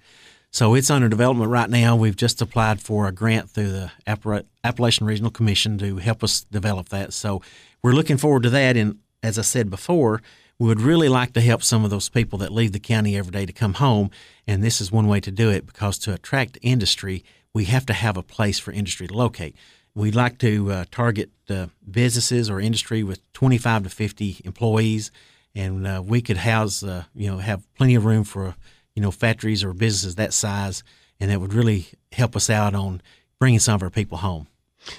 So 0.50 0.75
it's 0.75 0.91
under 0.91 1.09
development 1.09 1.50
right 1.50 1.69
now. 1.69 1.97
We've 1.97 2.17
just 2.17 2.41
applied 2.43 2.81
for 2.81 3.07
a 3.07 3.12
grant 3.12 3.50
through 3.50 3.71
the 3.71 3.93
Appalachian 4.07 5.07
Regional 5.07 5.31
Commission 5.31 5.79
to 5.79 5.97
help 5.97 6.25
us 6.25 6.43
develop 6.50 6.88
that. 6.91 7.12
So 7.12 7.43
we're 7.83 7.93
looking 7.93 8.17
forward 8.17 8.43
to 8.45 8.50
that. 8.50 8.77
And 8.77 8.99
as 9.23 9.38
I 9.38 9.43
said 9.43 9.71
before, 9.71 10.23
we 10.59 10.67
would 10.67 10.81
really 10.81 11.09
like 11.09 11.33
to 11.35 11.41
help 11.41 11.62
some 11.62 11.85
of 11.85 11.91
those 11.91 12.09
people 12.09 12.38
that 12.41 12.53
leave 12.53 12.73
the 12.73 12.81
county 12.81 13.17
every 13.17 13.31
day 13.31 13.47
to 13.47 13.53
come 13.53 13.75
home. 13.75 14.11
And 14.47 14.62
this 14.62 14.81
is 14.81 14.91
one 14.91 15.07
way 15.07 15.21
to 15.21 15.31
do 15.31 15.50
it 15.50 15.67
because 15.67 15.99
to 16.00 16.12
attract 16.12 16.59
industry, 16.62 17.25
we 17.55 17.65
have 17.67 17.87
to 17.87 17.93
have 17.93 18.17
a 18.17 18.23
place 18.23 18.59
for 18.59 18.73
industry 18.73 19.07
to 19.07 19.15
locate. 19.15 19.55
We'd 19.95 20.15
like 20.15 20.38
to 20.38 20.73
uh, 20.73 20.85
target 20.91 21.31
uh, 21.49 21.69
businesses 21.88 22.50
or 22.50 22.61
industry 22.61 23.03
with 23.03 23.21
25 23.33 23.85
to 23.85 23.91
50 23.91 24.43
employees, 24.45 25.11
and 25.55 25.87
uh, 25.87 26.03
we 26.05 26.21
could 26.21 26.37
house, 26.38 26.83
uh, 26.83 27.05
you 27.15 27.29
know, 27.29 27.38
have 27.38 27.62
plenty 27.75 27.95
of 27.95 28.05
room 28.05 28.25
for, 28.25 28.55
you 28.95 29.03
know, 29.03 29.11
factories 29.11 29.65
or 29.65 29.73
businesses 29.73 30.17
that 30.17 30.33
size, 30.33 30.83
and 31.19 31.31
that 31.31 31.41
would 31.41 31.55
really 31.55 31.88
help 32.12 32.37
us 32.37 32.50
out 32.50 32.75
on 32.75 33.00
bringing 33.41 33.59
some 33.59 33.75
of 33.75 33.83
our 33.83 33.91
people 33.91 34.19
home. 34.19 34.47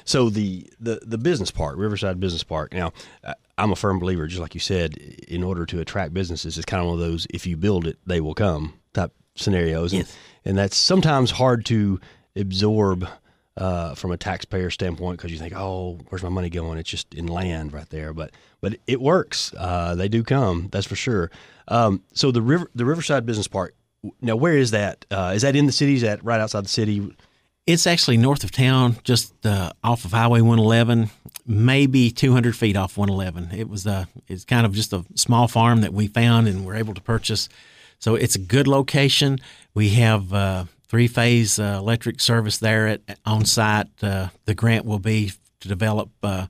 So 0.03 0.29
the 0.29 0.69
the 0.79 0.99
the 1.05 1.17
business 1.17 1.51
park, 1.51 1.75
Riverside 1.77 2.19
Business 2.19 2.43
Park. 2.43 2.73
Now, 2.73 2.91
I'm 3.59 3.71
a 3.71 3.75
firm 3.75 3.99
believer, 3.99 4.27
just 4.27 4.41
like 4.41 4.53
you 4.53 4.59
said, 4.59 4.95
in 5.27 5.43
order 5.43 5.65
to 5.67 5.79
attract 5.79 6.13
businesses, 6.13 6.57
it's 6.57 6.65
kind 6.65 6.81
of 6.81 6.87
one 6.87 6.95
of 6.95 6.99
those 6.99 7.27
if 7.29 7.45
you 7.45 7.57
build 7.57 7.85
it, 7.85 7.97
they 8.05 8.21
will 8.21 8.33
come 8.33 8.73
type 8.93 9.13
scenarios, 9.35 9.93
yes. 9.93 10.09
and, 10.45 10.49
and 10.51 10.57
that's 10.57 10.77
sometimes 10.77 11.31
hard 11.31 11.65
to 11.65 11.99
absorb 12.35 13.07
uh, 13.57 13.93
from 13.93 14.11
a 14.11 14.17
taxpayer 14.17 14.69
standpoint 14.69 15.17
because 15.17 15.31
you 15.31 15.37
think, 15.37 15.53
oh, 15.55 15.99
where's 16.09 16.23
my 16.23 16.29
money 16.29 16.49
going? 16.49 16.79
It's 16.79 16.89
just 16.89 17.13
in 17.13 17.27
land 17.27 17.73
right 17.73 17.89
there. 17.89 18.13
But 18.13 18.31
but 18.61 18.77
it 18.87 19.01
works. 19.01 19.53
Uh, 19.57 19.95
they 19.95 20.07
do 20.07 20.23
come. 20.23 20.69
That's 20.71 20.87
for 20.87 20.95
sure. 20.95 21.29
Um, 21.67 22.03
so 22.13 22.31
the 22.31 22.41
river 22.41 22.71
the 22.73 22.85
Riverside 22.85 23.25
Business 23.25 23.47
Park 23.47 23.75
now 24.21 24.35
where 24.35 24.57
is 24.57 24.71
that? 24.71 25.05
Uh, 25.11 25.33
is 25.35 25.41
that 25.41 25.55
in 25.55 25.65
the 25.65 25.71
city? 25.71 25.95
Is 25.95 26.01
that 26.01 26.23
right 26.23 26.39
outside 26.39 26.65
the 26.65 26.69
city? 26.69 27.15
It's 27.65 27.85
actually 27.85 28.17
north 28.17 28.43
of 28.43 28.51
town, 28.51 28.97
just 29.03 29.45
uh, 29.45 29.71
off 29.83 30.03
of 30.03 30.11
Highway 30.11 30.41
111, 30.41 31.11
maybe 31.45 32.09
200 32.09 32.55
feet 32.55 32.75
off 32.75 32.97
111. 32.97 33.59
It 33.59 33.69
was 33.69 33.85
uh, 33.85 34.05
it's 34.27 34.43
kind 34.43 34.65
of 34.65 34.73
just 34.73 34.91
a 34.91 35.05
small 35.15 35.47
farm 35.47 35.81
that 35.81 35.93
we 35.93 36.07
found 36.07 36.47
and 36.47 36.61
we 36.61 36.65
were 36.65 36.75
able 36.75 36.95
to 36.95 37.01
purchase. 37.01 37.47
So 37.99 38.15
it's 38.15 38.35
a 38.35 38.39
good 38.39 38.67
location. 38.67 39.37
We 39.75 39.89
have 39.89 40.33
uh, 40.33 40.65
three 40.87 41.07
phase 41.07 41.59
uh, 41.59 41.77
electric 41.79 42.21
service 42.21 42.57
there 42.57 42.87
at, 42.87 43.01
on 43.25 43.45
site. 43.45 43.87
Uh, 44.01 44.29
the 44.45 44.55
grant 44.55 44.85
will 44.85 44.99
be 44.99 45.33
to 45.59 45.67
develop 45.67 46.09
uh, 46.23 46.47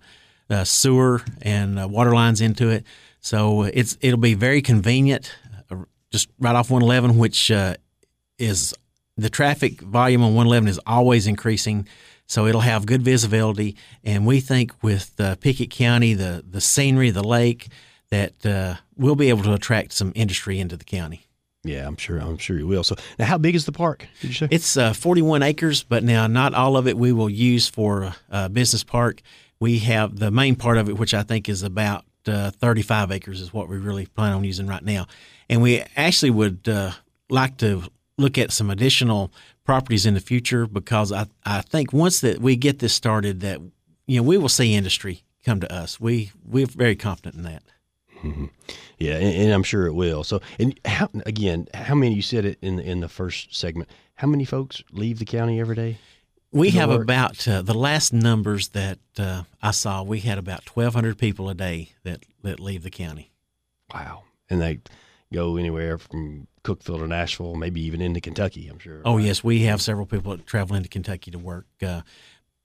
sewer 0.63 1.21
and 1.41 1.91
water 1.91 2.13
lines 2.13 2.39
into 2.39 2.69
it. 2.69 2.85
So 3.19 3.63
it's 3.63 3.97
it'll 3.99 4.19
be 4.19 4.35
very 4.35 4.61
convenient, 4.61 5.35
just 6.11 6.29
right 6.39 6.55
off 6.55 6.71
111, 6.71 7.17
which 7.17 7.51
is 8.37 8.73
the 9.21 9.29
traffic 9.29 9.81
volume 9.81 10.21
on 10.21 10.35
111 10.35 10.67
is 10.69 10.79
always 10.85 11.27
increasing, 11.27 11.87
so 12.27 12.45
it'll 12.45 12.61
have 12.61 12.85
good 12.85 13.01
visibility. 13.01 13.75
And 14.03 14.25
we 14.25 14.39
think 14.39 14.71
with 14.81 15.19
uh, 15.19 15.35
Pickett 15.35 15.71
County, 15.71 16.13
the 16.13 16.43
the 16.47 16.61
scenery, 16.61 17.09
the 17.11 17.23
lake, 17.23 17.69
that 18.11 18.45
uh, 18.45 18.75
we'll 18.95 19.15
be 19.15 19.29
able 19.29 19.43
to 19.43 19.53
attract 19.53 19.93
some 19.93 20.11
industry 20.15 20.59
into 20.59 20.77
the 20.77 20.85
county. 20.85 21.25
Yeah, 21.63 21.85
I'm 21.85 21.97
sure. 21.97 22.19
I'm 22.19 22.37
sure 22.37 22.57
you 22.57 22.67
will. 22.67 22.83
So 22.83 22.95
now, 23.17 23.25
how 23.25 23.37
big 23.37 23.53
is 23.53 23.65
the 23.65 23.71
park? 23.71 24.07
Did 24.21 24.27
you 24.29 24.33
say 24.33 24.47
it's 24.49 24.77
uh, 24.77 24.93
41 24.93 25.43
acres? 25.43 25.83
But 25.83 26.03
now, 26.03 26.25
not 26.27 26.53
all 26.53 26.77
of 26.77 26.87
it 26.87 26.97
we 26.97 27.11
will 27.11 27.29
use 27.29 27.67
for 27.67 28.15
a 28.29 28.49
business 28.49 28.83
park. 28.83 29.21
We 29.59 29.79
have 29.79 30.17
the 30.17 30.31
main 30.31 30.55
part 30.55 30.77
of 30.77 30.87
it, 30.87 30.97
which 30.97 31.13
I 31.13 31.23
think 31.23 31.49
is 31.49 31.63
about 31.63 32.05
uh, 32.25 32.51
35 32.51 33.11
acres, 33.11 33.41
is 33.41 33.53
what 33.53 33.67
we 33.67 33.77
really 33.77 34.05
plan 34.05 34.33
on 34.33 34.43
using 34.45 34.67
right 34.67 34.83
now. 34.83 35.07
And 35.49 35.61
we 35.61 35.83
actually 35.97 36.31
would 36.31 36.69
uh, 36.69 36.91
like 37.29 37.57
to 37.57 37.83
look 38.19 38.37
at 38.37 38.51
some 38.51 38.69
additional 38.69 39.31
properties 39.63 40.05
in 40.05 40.13
the 40.13 40.19
future 40.19 40.67
because 40.67 41.11
I, 41.11 41.27
I 41.45 41.61
think 41.61 41.93
once 41.93 42.21
that 42.21 42.39
we 42.39 42.55
get 42.55 42.79
this 42.79 42.93
started 42.93 43.39
that 43.41 43.59
you 44.07 44.17
know 44.17 44.23
we 44.23 44.37
will 44.37 44.49
see 44.49 44.75
industry 44.75 45.23
come 45.45 45.59
to 45.59 45.73
us. 45.73 45.99
We 45.99 46.31
we're 46.45 46.67
very 46.67 46.95
confident 46.95 47.35
in 47.35 47.43
that. 47.43 47.63
Mm-hmm. 48.23 48.45
Yeah, 48.97 49.15
and, 49.15 49.43
and, 49.43 49.53
I'm 49.53 49.63
sure 49.63 49.85
it 49.85 49.93
will. 49.93 50.25
So, 50.25 50.41
and 50.59 50.77
how, 50.83 51.09
again, 51.25 51.67
how 51.73 51.95
many 51.95 52.15
you 52.15 52.21
said 52.21 52.43
it 52.43 52.59
in 52.61 52.75
the, 52.75 52.83
in 52.83 52.99
the 52.99 53.07
first 53.07 53.55
segment? 53.55 53.89
How 54.15 54.27
many 54.27 54.43
folks 54.43 54.83
leave 54.91 55.19
the 55.19 55.25
county 55.25 55.57
every 55.61 55.75
day? 55.75 55.99
We 56.51 56.71
have 56.71 56.89
work? 56.89 57.03
about 57.03 57.47
uh, 57.47 57.61
the 57.61 57.73
last 57.73 58.11
numbers 58.11 58.69
that 58.69 58.99
uh, 59.17 59.43
I 59.61 59.71
saw. 59.71 60.03
We 60.03 60.19
had 60.19 60.37
about 60.37 60.75
1,200 60.75 61.17
people 61.17 61.49
a 61.49 61.53
day 61.53 61.93
that 62.03 62.25
that 62.43 62.59
leave 62.59 62.83
the 62.83 62.89
county. 62.89 63.31
Wow, 63.93 64.23
and 64.49 64.61
they 64.61 64.79
go 65.31 65.55
anywhere 65.55 65.97
from 65.97 66.47
Cookeville 66.69 66.99
to 66.99 67.07
Nashville, 67.07 67.55
maybe 67.55 67.81
even 67.81 68.01
into 68.01 68.21
Kentucky. 68.21 68.67
I'm 68.67 68.79
sure. 68.79 69.01
Oh 69.03 69.15
right? 69.15 69.25
yes, 69.25 69.43
we 69.43 69.63
have 69.63 69.81
several 69.81 70.05
people 70.05 70.35
that 70.35 70.45
travel 70.45 70.75
into 70.75 70.89
Kentucky 70.89 71.31
to 71.31 71.39
work. 71.39 71.65
Uh, 71.81 72.01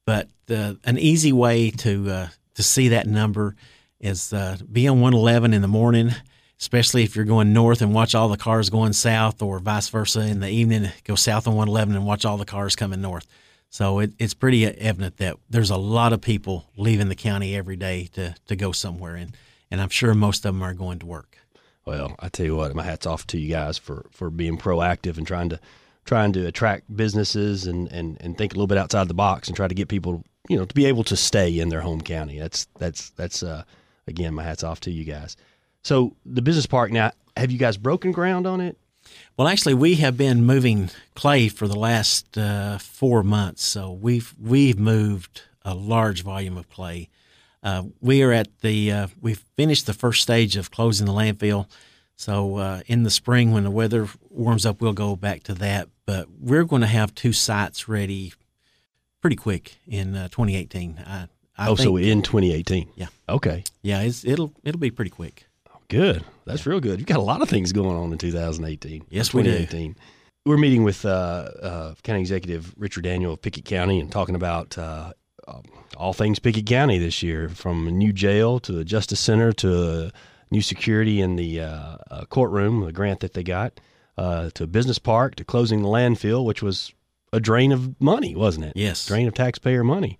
but 0.04 0.28
uh, 0.50 0.74
an 0.84 0.98
easy 0.98 1.32
way 1.32 1.70
to 1.70 2.10
uh, 2.10 2.28
to 2.54 2.62
see 2.62 2.88
that 2.88 3.06
number 3.06 3.56
is 4.00 4.32
uh, 4.32 4.58
be 4.70 4.86
on 4.86 5.00
111 5.00 5.54
in 5.54 5.62
the 5.62 5.68
morning, 5.68 6.10
especially 6.60 7.04
if 7.04 7.16
you're 7.16 7.24
going 7.24 7.52
north 7.52 7.80
and 7.80 7.94
watch 7.94 8.14
all 8.14 8.28
the 8.28 8.36
cars 8.36 8.68
going 8.68 8.92
south, 8.92 9.40
or 9.40 9.58
vice 9.58 9.88
versa 9.88 10.20
in 10.20 10.40
the 10.40 10.50
evening, 10.50 10.90
go 11.04 11.14
south 11.14 11.46
on 11.46 11.54
111 11.54 11.94
and 11.96 12.06
watch 12.06 12.24
all 12.24 12.36
the 12.36 12.44
cars 12.44 12.76
coming 12.76 13.00
north. 13.00 13.26
So 13.70 14.00
it, 14.00 14.12
it's 14.18 14.34
pretty 14.34 14.66
evident 14.66 15.16
that 15.16 15.36
there's 15.50 15.70
a 15.70 15.76
lot 15.76 16.12
of 16.12 16.20
people 16.20 16.66
leaving 16.76 17.08
the 17.08 17.16
county 17.16 17.56
every 17.56 17.76
day 17.76 18.08
to, 18.12 18.34
to 18.46 18.54
go 18.54 18.72
somewhere, 18.72 19.16
and, 19.16 19.36
and 19.70 19.80
I'm 19.80 19.88
sure 19.88 20.14
most 20.14 20.44
of 20.44 20.54
them 20.54 20.62
are 20.62 20.74
going 20.74 20.98
to 21.00 21.06
work. 21.06 21.33
Well, 21.86 22.16
I 22.18 22.28
tell 22.28 22.46
you 22.46 22.56
what, 22.56 22.74
my 22.74 22.82
hat's 22.82 23.06
off 23.06 23.26
to 23.28 23.38
you 23.38 23.50
guys 23.50 23.76
for, 23.76 24.06
for 24.10 24.30
being 24.30 24.56
proactive 24.56 25.18
and 25.18 25.26
trying 25.26 25.50
to 25.50 25.60
trying 26.04 26.32
to 26.34 26.46
attract 26.46 26.94
businesses 26.94 27.66
and, 27.66 27.90
and, 27.90 28.18
and 28.20 28.36
think 28.36 28.52
a 28.52 28.56
little 28.56 28.66
bit 28.66 28.76
outside 28.76 29.08
the 29.08 29.14
box 29.14 29.48
and 29.48 29.56
try 29.56 29.66
to 29.66 29.74
get 29.74 29.88
people, 29.88 30.22
you 30.50 30.56
know, 30.56 30.66
to 30.66 30.74
be 30.74 30.84
able 30.84 31.02
to 31.04 31.16
stay 31.16 31.58
in 31.58 31.70
their 31.70 31.80
home 31.80 32.00
county. 32.00 32.38
That's 32.38 32.66
that's 32.78 33.10
that's 33.10 33.42
uh, 33.42 33.64
again, 34.06 34.34
my 34.34 34.42
hat's 34.42 34.64
off 34.64 34.80
to 34.80 34.90
you 34.90 35.04
guys. 35.04 35.36
So 35.82 36.14
the 36.24 36.42
business 36.42 36.66
park 36.66 36.90
now, 36.90 37.12
have 37.36 37.50
you 37.50 37.58
guys 37.58 37.76
broken 37.76 38.12
ground 38.12 38.46
on 38.46 38.60
it? 38.60 38.78
Well, 39.36 39.48
actually, 39.48 39.74
we 39.74 39.96
have 39.96 40.16
been 40.16 40.44
moving 40.44 40.90
clay 41.14 41.48
for 41.48 41.68
the 41.68 41.78
last 41.78 42.38
uh, 42.38 42.78
four 42.78 43.22
months. 43.22 43.64
So 43.64 43.92
we've 43.92 44.34
we've 44.40 44.78
moved 44.78 45.42
a 45.62 45.74
large 45.74 46.22
volume 46.22 46.56
of 46.56 46.68
clay. 46.68 47.08
Uh, 47.64 47.84
we 48.02 48.22
are 48.22 48.30
at 48.30 48.60
the 48.60 48.92
uh, 48.92 49.06
we've 49.20 49.42
finished 49.56 49.86
the 49.86 49.94
first 49.94 50.22
stage 50.22 50.56
of 50.56 50.70
closing 50.70 51.06
the 51.06 51.12
landfill. 51.12 51.66
So 52.14 52.56
uh, 52.56 52.82
in 52.86 53.02
the 53.02 53.10
spring, 53.10 53.50
when 53.50 53.64
the 53.64 53.70
weather 53.70 54.08
warms 54.30 54.64
up, 54.66 54.80
we'll 54.80 54.92
go 54.92 55.16
back 55.16 55.42
to 55.44 55.54
that. 55.54 55.88
But 56.06 56.28
we're 56.38 56.64
going 56.64 56.82
to 56.82 56.86
have 56.86 57.14
two 57.14 57.32
sites 57.32 57.88
ready 57.88 58.34
pretty 59.20 59.36
quick 59.36 59.78
in 59.88 60.14
uh, 60.14 60.28
2018. 60.28 61.02
I, 61.04 61.28
I 61.56 61.68
oh, 61.68 61.76
think, 61.76 61.86
so 61.86 61.96
in 61.96 62.20
2018? 62.20 62.90
Yeah. 62.94 63.06
Okay. 63.28 63.64
Yeah, 63.82 64.02
it'll 64.02 64.52
it'll 64.62 64.80
be 64.80 64.90
pretty 64.90 65.10
quick. 65.10 65.46
Good. 65.88 66.24
That's 66.44 66.66
real 66.66 66.80
good. 66.80 66.98
You've 66.98 67.08
got 67.08 67.18
a 67.18 67.22
lot 67.22 67.40
of 67.40 67.48
things 67.48 67.72
going 67.72 67.96
on 67.96 68.12
in 68.12 68.18
2018. 68.18 69.06
Yes, 69.08 69.32
we 69.32 69.42
do. 69.42 69.94
We're 70.46 70.58
meeting 70.58 70.84
with 70.84 71.06
uh, 71.06 71.08
uh, 71.08 71.94
County 72.02 72.20
Executive 72.20 72.74
Richard 72.76 73.04
Daniel 73.04 73.32
of 73.32 73.40
Pickett 73.40 73.64
County 73.64 73.98
and 73.98 74.12
talking 74.12 74.34
about 74.34 74.76
uh, 74.76 75.14
all 75.96 76.12
things 76.12 76.38
Pickett 76.38 76.66
County 76.66 76.98
this 76.98 77.22
year, 77.22 77.48
from 77.48 77.86
a 77.86 77.90
new 77.90 78.12
jail 78.12 78.58
to 78.60 78.78
a 78.78 78.84
justice 78.84 79.20
center 79.20 79.52
to 79.52 80.10
new 80.50 80.62
security 80.62 81.20
in 81.20 81.36
the 81.36 81.60
uh, 81.60 81.96
uh, 82.10 82.24
courtroom, 82.26 82.84
the 82.84 82.92
grant 82.92 83.20
that 83.20 83.34
they 83.34 83.42
got, 83.42 83.80
uh, 84.16 84.50
to 84.54 84.64
a 84.64 84.66
business 84.66 84.98
park, 84.98 85.34
to 85.36 85.44
closing 85.44 85.82
the 85.82 85.88
landfill, 85.88 86.44
which 86.44 86.62
was 86.62 86.92
a 87.32 87.40
drain 87.40 87.72
of 87.72 88.00
money, 88.00 88.34
wasn't 88.34 88.64
it? 88.64 88.72
Yes, 88.76 89.06
drain 89.06 89.26
of 89.26 89.34
taxpayer 89.34 89.84
money. 89.84 90.18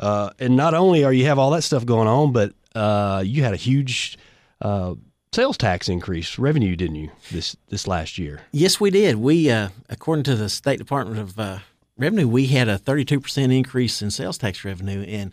Uh, 0.00 0.30
and 0.38 0.56
not 0.56 0.74
only 0.74 1.04
are 1.04 1.12
you 1.12 1.26
have 1.26 1.38
all 1.38 1.50
that 1.50 1.62
stuff 1.62 1.84
going 1.84 2.08
on, 2.08 2.32
but 2.32 2.52
uh, 2.74 3.22
you 3.24 3.42
had 3.42 3.54
a 3.54 3.56
huge 3.56 4.18
uh, 4.62 4.94
sales 5.32 5.56
tax 5.56 5.88
increase 5.88 6.38
revenue, 6.38 6.76
didn't 6.76 6.96
you? 6.96 7.10
This 7.30 7.56
this 7.68 7.86
last 7.86 8.18
year. 8.18 8.40
Yes, 8.52 8.80
we 8.80 8.90
did. 8.90 9.16
We, 9.16 9.48
according 9.48 10.24
to 10.24 10.36
the 10.36 10.48
State 10.48 10.78
Department 10.78 11.20
of 11.20 11.62
revenue, 11.98 12.28
we 12.28 12.46
had 12.46 12.68
a 12.68 12.78
32% 12.78 13.56
increase 13.56 14.02
in 14.02 14.10
sales 14.10 14.38
tax 14.38 14.64
revenue. 14.64 15.02
And, 15.02 15.32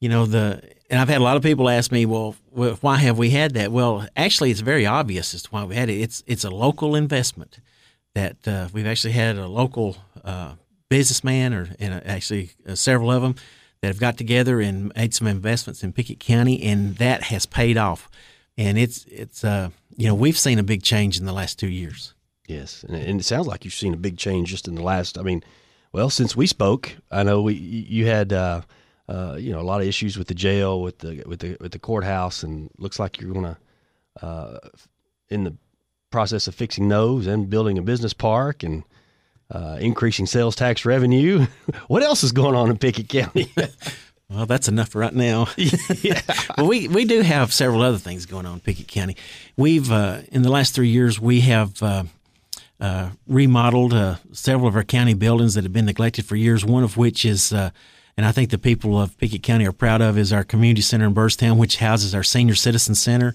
you 0.00 0.08
know, 0.08 0.26
the, 0.26 0.62
and 0.88 1.00
I've 1.00 1.08
had 1.08 1.20
a 1.20 1.24
lot 1.24 1.36
of 1.36 1.42
people 1.42 1.68
ask 1.68 1.90
me, 1.92 2.06
well, 2.06 2.36
why 2.52 2.96
have 2.96 3.18
we 3.18 3.30
had 3.30 3.54
that? 3.54 3.72
Well, 3.72 4.06
actually, 4.16 4.50
it's 4.50 4.60
very 4.60 4.86
obvious 4.86 5.34
as 5.34 5.42
to 5.42 5.50
why 5.50 5.64
we 5.64 5.74
had 5.74 5.90
it. 5.90 6.00
It's, 6.00 6.22
it's 6.26 6.44
a 6.44 6.50
local 6.50 6.94
investment 6.94 7.60
that 8.14 8.48
uh, 8.48 8.68
we've 8.72 8.86
actually 8.86 9.12
had 9.12 9.36
a 9.36 9.46
local 9.46 9.96
uh, 10.24 10.54
businessman 10.88 11.52
or 11.54 11.68
and 11.78 11.94
actually 12.06 12.50
uh, 12.66 12.74
several 12.74 13.10
of 13.10 13.22
them 13.22 13.34
that 13.80 13.88
have 13.88 14.00
got 14.00 14.18
together 14.18 14.60
and 14.60 14.92
made 14.96 15.14
some 15.14 15.26
investments 15.26 15.84
in 15.84 15.92
Pickett 15.92 16.18
County, 16.18 16.62
and 16.62 16.96
that 16.96 17.24
has 17.24 17.46
paid 17.46 17.76
off. 17.76 18.08
And 18.56 18.76
it's 18.76 19.04
it's 19.06 19.44
uh, 19.44 19.70
you 19.96 20.08
know 20.08 20.14
we've 20.14 20.38
seen 20.38 20.58
a 20.58 20.64
big 20.64 20.82
change 20.82 21.18
in 21.18 21.26
the 21.26 21.32
last 21.32 21.58
two 21.58 21.68
years. 21.68 22.14
Yes, 22.46 22.84
and 22.88 23.20
it 23.20 23.24
sounds 23.24 23.46
like 23.46 23.64
you've 23.64 23.74
seen 23.74 23.94
a 23.94 23.98
big 23.98 24.16
change 24.16 24.48
just 24.50 24.66
in 24.66 24.74
the 24.74 24.82
last. 24.82 25.18
I 25.18 25.22
mean, 25.22 25.44
well, 25.92 26.10
since 26.10 26.36
we 26.36 26.46
spoke, 26.46 26.94
I 27.10 27.22
know 27.22 27.42
we 27.42 27.54
you 27.54 28.06
had 28.06 28.32
uh, 28.32 28.62
uh, 29.08 29.36
you 29.38 29.52
know 29.52 29.60
a 29.60 29.62
lot 29.62 29.80
of 29.80 29.86
issues 29.86 30.16
with 30.18 30.28
the 30.28 30.34
jail, 30.34 30.80
with 30.82 30.98
the 30.98 31.22
with 31.26 31.40
the 31.40 31.56
with 31.60 31.72
the 31.72 31.78
courthouse, 31.78 32.42
and 32.42 32.70
looks 32.78 32.98
like 32.98 33.20
you're 33.20 33.32
going 33.32 33.56
to 33.56 34.26
uh, 34.26 34.58
in 35.28 35.44
the 35.44 35.56
process 36.10 36.46
of 36.46 36.54
fixing 36.54 36.88
those 36.88 37.26
and 37.26 37.50
building 37.50 37.78
a 37.78 37.82
business 37.82 38.12
park 38.12 38.62
and 38.62 38.82
uh, 39.50 39.78
increasing 39.80 40.26
sales 40.26 40.56
tax 40.56 40.84
revenue. 40.84 41.46
what 41.88 42.02
else 42.02 42.22
is 42.24 42.32
going 42.32 42.54
on 42.54 42.70
in 42.70 42.78
Pickett 42.78 43.08
County? 43.08 43.52
Well, 44.30 44.44
that's 44.44 44.68
enough 44.68 44.94
right 44.94 45.14
now. 45.14 45.48
yeah. 45.56 46.20
well, 46.58 46.66
we, 46.66 46.86
we 46.86 47.06
do 47.06 47.22
have 47.22 47.50
several 47.50 47.80
other 47.80 47.96
things 47.96 48.26
going 48.26 48.44
on 48.44 48.54
in 48.54 48.60
Pickett 48.60 48.86
County. 48.86 49.16
We've 49.56 49.90
uh, 49.90 50.20
in 50.30 50.42
the 50.42 50.50
last 50.50 50.74
three 50.74 50.90
years 50.90 51.18
we 51.18 51.40
have 51.40 51.82
uh, 52.80 52.84
uh, 52.84 53.10
remodeled 53.26 53.92
uh, 53.92 54.16
several 54.32 54.68
of 54.68 54.76
our 54.76 54.84
county 54.84 55.14
buildings 55.14 55.54
that 55.54 55.64
have 55.64 55.72
been 55.72 55.86
neglected 55.86 56.24
for 56.24 56.36
years. 56.36 56.64
One 56.64 56.84
of 56.84 56.96
which 56.96 57.24
is, 57.24 57.52
uh, 57.52 57.70
and 58.16 58.24
I 58.24 58.32
think 58.32 58.50
the 58.50 58.58
people 58.58 59.00
of 59.00 59.16
Pickett 59.18 59.42
County 59.42 59.66
are 59.66 59.72
proud 59.72 60.00
of, 60.00 60.16
is 60.16 60.32
our 60.32 60.44
community 60.44 60.82
center 60.82 61.06
in 61.06 61.14
Byrdstown, 61.14 61.56
which 61.56 61.78
houses 61.78 62.14
our 62.14 62.22
senior 62.22 62.54
citizen 62.54 62.94
center. 62.94 63.34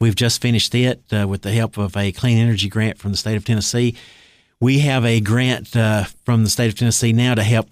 We've 0.00 0.16
just 0.16 0.40
finished 0.40 0.74
it 0.74 1.02
uh, 1.12 1.26
with 1.28 1.42
the 1.42 1.52
help 1.52 1.76
of 1.78 1.96
a 1.96 2.12
clean 2.12 2.38
energy 2.38 2.68
grant 2.68 2.98
from 2.98 3.10
the 3.10 3.16
state 3.16 3.36
of 3.36 3.44
Tennessee. 3.44 3.96
We 4.60 4.80
have 4.80 5.04
a 5.04 5.20
grant 5.20 5.76
uh, 5.76 6.04
from 6.24 6.44
the 6.44 6.50
state 6.50 6.68
of 6.68 6.78
Tennessee 6.78 7.12
now 7.12 7.34
to 7.34 7.42
help 7.42 7.70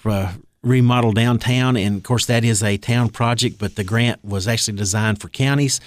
remodel 0.63 1.13
downtown, 1.13 1.77
and 1.77 1.97
of 1.97 2.03
course 2.03 2.27
that 2.27 2.45
is 2.45 2.63
a 2.63 2.77
town 2.77 3.09
project, 3.09 3.59
but 3.59 3.77
the 3.77 3.85
grant 3.85 4.25
was 4.25 4.47
actually 4.47 4.77
designed 4.77 5.21
for 5.21 5.29
counties. 5.29 5.81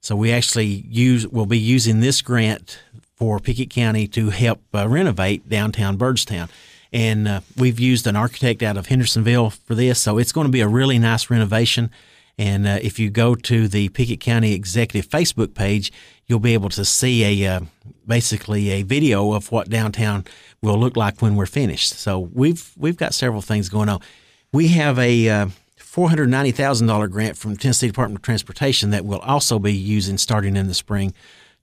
So 0.00 0.16
we 0.16 0.32
actually 0.32 0.66
use 0.88 1.26
will 1.26 1.46
be 1.46 1.58
using 1.58 2.00
this 2.00 2.22
grant 2.22 2.78
for 3.16 3.40
Pickett 3.40 3.70
County 3.70 4.06
to 4.08 4.30
help 4.30 4.60
uh, 4.74 4.86
renovate 4.88 5.48
downtown 5.48 5.98
Byrdstown. 5.98 6.48
And 6.92 7.26
uh, 7.26 7.40
we've 7.56 7.80
used 7.80 8.06
an 8.06 8.14
architect 8.16 8.62
out 8.62 8.76
of 8.76 8.86
Hendersonville 8.86 9.50
for 9.50 9.74
this, 9.74 10.00
so 10.00 10.18
it's 10.18 10.32
going 10.32 10.46
to 10.46 10.52
be 10.52 10.60
a 10.60 10.68
really 10.68 10.98
nice 10.98 11.28
renovation. 11.30 11.90
And 12.38 12.66
uh, 12.66 12.78
if 12.82 12.98
you 12.98 13.10
go 13.10 13.34
to 13.34 13.66
the 13.66 13.88
Pickett 13.88 14.20
County 14.20 14.52
Executive 14.52 15.10
Facebook 15.10 15.54
page, 15.54 15.90
you'll 16.26 16.38
be 16.38 16.54
able 16.54 16.68
to 16.70 16.84
see 16.84 17.44
a 17.44 17.56
uh, 17.56 17.60
basically 18.06 18.70
a 18.70 18.82
video 18.82 19.32
of 19.32 19.50
what 19.50 19.70
downtown 19.70 20.24
will 20.62 20.78
look 20.78 20.96
like 20.96 21.22
when 21.22 21.34
we're 21.34 21.46
finished. 21.46 21.94
So 21.94 22.18
we've 22.18 22.72
we've 22.76 22.96
got 22.96 23.14
several 23.14 23.42
things 23.42 23.68
going 23.68 23.88
on. 23.88 24.00
We 24.52 24.68
have 24.68 24.98
a 24.98 25.28
uh, 25.28 25.46
four 25.76 26.10
hundred 26.10 26.28
ninety 26.28 26.52
thousand 26.52 26.86
dollar 26.88 27.08
grant 27.08 27.38
from 27.38 27.56
Tennessee 27.56 27.86
Department 27.86 28.18
of 28.18 28.22
Transportation 28.22 28.90
that 28.90 29.04
we'll 29.06 29.18
also 29.20 29.58
be 29.58 29.72
using 29.72 30.18
starting 30.18 30.56
in 30.56 30.68
the 30.68 30.74
spring 30.74 31.14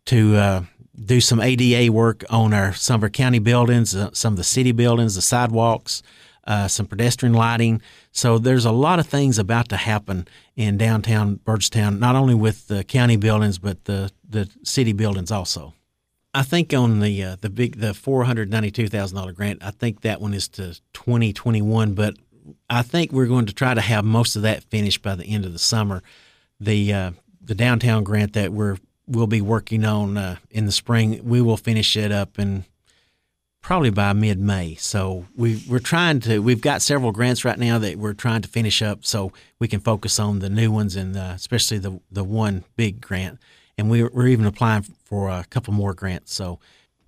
to 0.06 0.36
uh, 0.36 0.64
do 1.06 1.22
some 1.22 1.42
ADA 1.42 1.92
work 1.92 2.24
on 2.30 2.54
our 2.54 2.74
some 2.74 3.00
of 3.00 3.04
our 3.04 3.10
county 3.10 3.40
buildings, 3.40 3.96
uh, 3.96 4.10
some 4.14 4.34
of 4.34 4.38
the 4.38 4.44
city 4.44 4.72
buildings, 4.72 5.16
the 5.16 5.22
sidewalks, 5.22 6.04
uh, 6.46 6.68
some 6.68 6.86
pedestrian 6.86 7.34
lighting. 7.34 7.82
So 8.12 8.38
there's 8.38 8.66
a 8.66 8.72
lot 8.72 9.00
of 9.00 9.08
things 9.08 9.40
about 9.40 9.70
to 9.70 9.78
happen 9.78 10.28
in 10.56 10.78
downtown 10.78 11.40
Byrdstown, 11.46 12.00
not 12.00 12.16
only 12.16 12.36
with 12.36 12.68
the 12.68 12.84
county 12.84 13.18
buildings 13.18 13.60
but 13.60 13.86
the 13.86 14.12
the 14.28 14.50
city 14.64 14.94
buildings 14.94 15.32
also. 15.32 15.74
I 16.34 16.42
think 16.42 16.74
on 16.74 17.00
the 17.00 17.24
uh, 17.24 17.36
the 17.40 17.50
big 17.50 17.80
the 17.80 17.94
four 17.94 18.24
hundred 18.24 18.50
ninety 18.50 18.72
two 18.72 18.88
thousand 18.88 19.18
dollar 19.18 19.34
grant, 19.34 19.64
I 19.64 19.72
think 19.72 20.02
that 20.02 20.22
one 20.22 20.34
is 20.34 20.48
to 20.50 20.80
twenty 20.92 21.32
twenty 21.34 21.62
one, 21.62 21.94
but 21.94 22.16
I 22.70 22.82
think 22.82 23.12
we're 23.12 23.28
going 23.28 23.46
to 23.46 23.54
try 23.54 23.74
to 23.74 23.82
have 23.82 24.04
most 24.04 24.36
of 24.36 24.42
that 24.42 24.64
finished 24.64 25.02
by 25.02 25.16
the 25.16 25.26
end 25.26 25.46
of 25.46 25.54
the 25.54 25.60
summer. 25.60 26.02
The 26.60 26.94
uh, 26.94 27.12
the 27.40 27.56
downtown 27.56 28.04
grant 28.04 28.34
that 28.34 28.52
we're 28.52 28.78
we'll 29.08 29.28
be 29.28 29.42
working 29.42 29.86
on 29.86 30.18
uh, 30.18 30.38
in 30.50 30.66
the 30.66 30.72
spring. 30.72 31.22
We 31.24 31.42
will 31.42 31.58
finish 31.58 31.96
it 31.96 32.12
up 32.12 32.40
in 32.40 32.66
probably 33.62 33.90
by 33.90 34.14
mid 34.14 34.40
May. 34.40 34.76
So 34.76 35.26
we 35.36 35.64
we're 35.68 35.80
trying 35.80 36.20
to. 36.22 36.40
We've 36.40 36.62
got 36.62 36.82
several 36.82 37.12
grants 37.12 37.44
right 37.44 37.58
now 37.58 37.80
that 37.80 37.98
we're 37.98 38.14
trying 38.14 38.44
to 38.44 38.50
finish 38.50 38.82
up, 38.82 39.06
so 39.06 39.32
we 39.60 39.68
can 39.68 39.80
focus 39.80 40.20
on 40.20 40.40
the 40.40 40.50
new 40.50 40.72
ones 40.72 40.96
and 40.96 41.18
uh, 41.18 41.34
especially 41.36 41.80
the 41.80 42.00
the 42.12 42.24
one 42.24 42.64
big 42.76 43.02
grant. 43.02 43.40
And 43.78 43.90
we're 43.90 44.10
we're 44.10 44.28
even 44.28 44.46
applying 44.46 44.84
for 45.06 45.30
a 45.30 45.46
couple 45.50 45.74
more 45.74 45.94
grants. 45.94 46.34
So. 46.34 46.60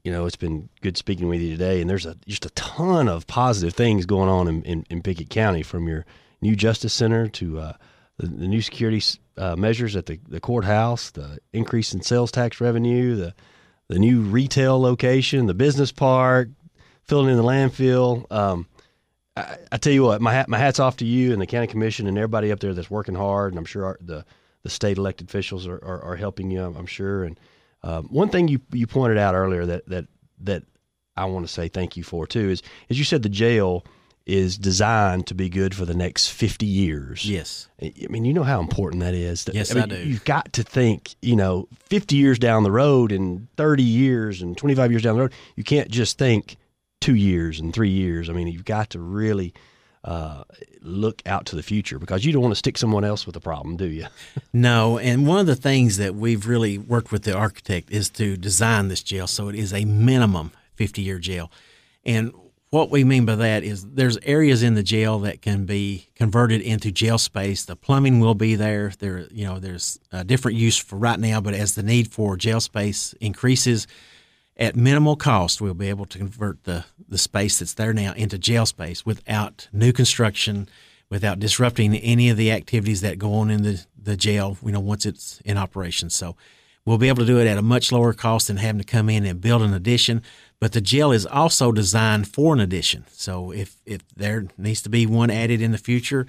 You 0.04 0.12
know, 0.12 0.28
it's 0.28 0.36
been 0.36 0.70
good 0.82 0.98
speaking 0.98 1.30
with 1.30 1.42
you 1.42 1.50
today, 1.50 1.82
and 1.82 1.90
there's 1.90 2.06
a 2.06 2.16
just 2.28 2.46
a 2.46 2.52
ton 2.52 3.08
of 3.08 3.26
positive 3.26 3.74
things 3.74 4.06
going 4.06 4.30
on 4.30 4.48
in, 4.48 4.62
in, 4.62 4.86
in 4.88 5.02
Pickett 5.02 5.32
County, 5.32 5.64
from 5.64 5.88
your 5.88 6.06
new 6.42 6.56
justice 6.56 6.94
center 6.94 7.28
to 7.30 7.58
uh, 7.58 7.74
the, 8.18 8.28
the, 8.28 8.48
new 8.48 8.62
security 8.62 9.02
uh, 9.38 9.56
measures 9.56 9.96
at 9.96 10.06
the, 10.06 10.20
the 10.28 10.40
courthouse, 10.40 11.12
the 11.12 11.40
increase 11.54 11.94
in 11.94 12.02
sales 12.02 12.32
tax 12.32 12.62
revenue, 12.62 13.16
the 13.16 13.34
the 13.88 14.00
new 14.00 14.22
retail 14.22 14.82
location, 14.82 15.46
the 15.46 15.54
business 15.54 15.92
park, 15.92 16.50
filling 17.04 17.30
in 17.30 17.38
the 17.38 17.44
landfill. 17.44 18.32
Um, 18.32 18.68
I, 19.38 19.58
I, 19.72 19.78
tell 19.78 19.94
you 19.94 20.04
what, 20.04 20.22
my 20.22 20.34
hat, 20.34 20.50
my 20.50 20.58
hats 20.58 20.80
off 20.80 20.98
to 20.98 21.06
you 21.06 21.34
and 21.34 21.42
the 21.42 21.46
county 21.46 21.68
commission 21.68 22.08
and 22.08 22.18
everybody 22.18 22.52
up 22.52 22.60
there 22.60 22.74
that's 22.74 22.90
working 22.90 23.14
hard. 23.14 23.52
And 23.52 23.60
I'm 23.60 23.66
sure 23.66 23.86
our, 23.86 23.98
the 24.02 24.26
the 24.64 24.72
state 24.72 24.98
elected 24.98 25.30
officials 25.30 25.68
are, 25.68 25.76
are, 25.84 26.02
are 26.02 26.16
helping 26.16 26.50
you. 26.50 26.64
I'm 26.64 26.88
sure. 26.88 27.24
And 27.24 27.40
um, 27.84 28.06
one 28.06 28.30
thing 28.30 28.48
you 28.48 28.60
you 28.72 28.88
pointed 28.88 29.18
out 29.18 29.36
earlier 29.36 29.66
that 29.66 29.88
that 29.88 30.08
that 30.42 30.64
I 31.16 31.26
want 31.26 31.46
to 31.46 31.54
say 31.54 31.68
thank 31.68 31.96
you 31.96 32.04
for 32.04 32.26
too 32.26 32.50
is 32.50 32.64
as 32.90 32.98
you 32.98 33.06
said 33.06 33.22
the 33.22 33.30
jail 33.30 33.86
is 34.26 34.58
designed 34.58 35.28
to 35.28 35.36
be 35.36 35.50
good 35.50 35.76
for 35.76 35.86
the 35.86 35.94
next 35.94 36.30
50 36.30 36.66
years. 36.66 37.30
Yes. 37.30 37.68
I 37.82 37.94
mean, 38.10 38.26
you 38.26 38.34
know 38.34 38.44
how 38.44 38.60
important 38.60 39.02
that 39.02 39.14
is. 39.14 39.48
Yes, 39.54 39.72
I, 39.72 39.76
mean, 39.76 39.84
I 39.84 39.88
do. 39.88 39.98
You've 39.98 40.26
got 40.26 40.52
to 40.54 40.64
think, 40.64 41.16
you 41.22 41.36
know, 41.36 41.68
50 41.90 42.16
years 42.16 42.40
down 42.40 42.64
the 42.64 42.72
road 42.72 43.12
and 43.12 43.48
30 43.58 43.84
years 43.84 44.42
and 44.42 44.58
25 44.58 44.92
years 44.92 45.04
down 45.04 45.16
the 45.16 45.22
road, 45.22 45.34
you 45.56 45.64
can't 45.64 45.90
just 45.90 46.18
think 46.18 46.58
two 47.02 47.14
years 47.14 47.60
and 47.60 47.72
three 47.72 47.90
years. 47.90 48.30
I 48.30 48.34
mean, 48.34 48.48
you've 48.48 48.66
got 48.66 48.90
to 48.92 49.00
really 49.00 49.54
uh, 50.04 50.44
look 50.82 51.22
out 51.28 51.46
to 51.48 51.56
the 51.56 51.64
future 51.64 52.00
because 52.00 52.26
you 52.26 52.34
don't 52.34 52.42
want 52.42 52.52
to 52.52 52.58
stick 52.58 52.80
someone 52.80 53.04
else 53.04 53.28
with 53.28 53.36
a 53.36 53.40
problem, 53.40 53.78
do 53.78 53.86
you? 53.86 54.08
no. 54.54 54.98
And 54.98 55.28
one 55.28 55.40
of 55.40 55.46
the 55.46 55.56
things 55.56 55.98
that 55.98 56.16
we've 56.16 56.48
really 56.48 56.80
worked 56.80 57.12
with 57.12 57.24
the 57.24 57.38
architect 57.38 57.92
is 57.92 58.10
to 58.12 58.38
design 58.38 58.88
this 58.88 59.04
jail 59.04 59.28
so 59.28 59.50
it 59.50 59.56
is 59.56 59.72
a 59.72 59.86
minimum 59.86 60.52
50 60.76 61.04
year 61.04 61.20
jail. 61.20 61.52
And 62.04 62.34
what 62.70 62.90
we 62.90 63.04
mean 63.04 63.26
by 63.26 63.36
that 63.36 63.64
is 63.64 63.86
there's 63.86 64.18
areas 64.24 64.64
in 64.64 64.74
the 64.74 64.84
jail 64.84 65.20
that 65.20 65.42
can 65.42 65.66
be 65.66 66.10
converted 66.16 66.62
into 66.62 66.92
jail 66.92 67.18
space. 67.18 67.64
The 67.64 67.76
plumbing 67.76 68.20
will 68.20 68.36
be 68.36 68.56
there. 68.56 68.92
There, 69.00 69.28
you 69.32 69.46
know, 69.46 69.60
there's 69.60 70.00
a 70.12 70.24
different 70.24 70.58
use 70.58 70.78
for 70.78 70.98
right 70.98 71.20
now, 71.20 71.40
but 71.40 71.54
as 71.54 71.76
the 71.76 71.84
need 71.84 72.12
for 72.12 72.36
jail 72.36 72.60
space 72.60 73.14
increases, 73.22 73.88
at 74.58 74.76
minimal 74.76 75.16
cost, 75.16 75.62
we'll 75.62 75.74
be 75.74 75.90
able 75.90 76.06
to 76.06 76.18
convert 76.18 76.64
the 76.64 76.86
the 77.08 77.18
space 77.18 77.60
that's 77.60 77.74
there 77.74 77.94
now 77.94 78.14
into 78.14 78.38
jail 78.38 78.66
space 78.66 79.06
without 79.06 79.68
new 79.72 79.92
construction, 79.92 80.68
without 81.10 81.40
disrupting 81.40 81.96
any 81.96 82.30
of 82.30 82.38
the 82.38 82.52
activities 82.52 83.02
that 83.02 83.20
go 83.20 83.34
on 83.34 83.50
in 83.50 83.64
the 83.64 83.86
the 84.02 84.16
jail. 84.16 84.58
You 84.64 84.72
know, 84.72 84.80
once 84.80 85.06
it's 85.06 85.42
in 85.42 85.58
operation, 85.58 86.10
so 86.10 86.36
we'll 86.86 86.98
be 86.98 87.10
able 87.10 87.20
to 87.20 87.26
do 87.26 87.40
it 87.40 87.48
at 87.48 87.58
a 87.58 87.62
much 87.62 87.92
lower 87.92 88.14
cost 88.14 88.48
than 88.48 88.58
having 88.58 88.80
to 88.80 88.86
come 88.86 89.10
in 89.10 89.26
and 89.26 89.42
build 89.42 89.62
an 89.62 89.74
addition. 89.74 90.22
But 90.66 90.72
the 90.72 90.82
jail 90.82 91.12
is 91.12 91.28
also 91.28 91.72
designed 91.72 92.28
for 92.28 92.52
an 92.56 92.60
addition. 92.60 93.06
So 93.12 93.52
if, 93.52 93.76
if 93.86 94.02
there 94.16 94.48
needs 94.58 94.82
to 94.82 94.90
be 94.90 95.06
one 95.06 95.30
added 95.30 95.62
in 95.62 95.72
the 95.72 95.78
future, 95.78 96.26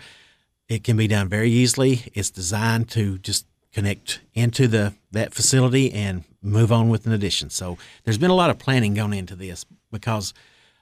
it 0.69 0.85
can 0.85 0.95
be 0.95 1.09
done 1.09 1.31
very 1.31 1.51
easily. 1.51 2.03
It's 2.13 2.29
designed 2.29 2.91
to 2.91 3.17
just 3.17 3.47
connect 3.73 4.21
into 4.35 4.69
the 4.69 4.93
that 5.13 5.33
facility 5.33 5.91
and 5.91 6.25
move 6.43 6.71
on 6.71 6.91
with 6.91 7.07
an 7.07 7.13
addition. 7.13 7.49
So 7.49 7.79
there's 8.05 8.19
been 8.19 8.29
a 8.29 8.35
lot 8.35 8.51
of 8.51 8.59
planning 8.59 8.93
going 8.93 9.15
into 9.15 9.37
this 9.37 9.65
because 9.91 10.35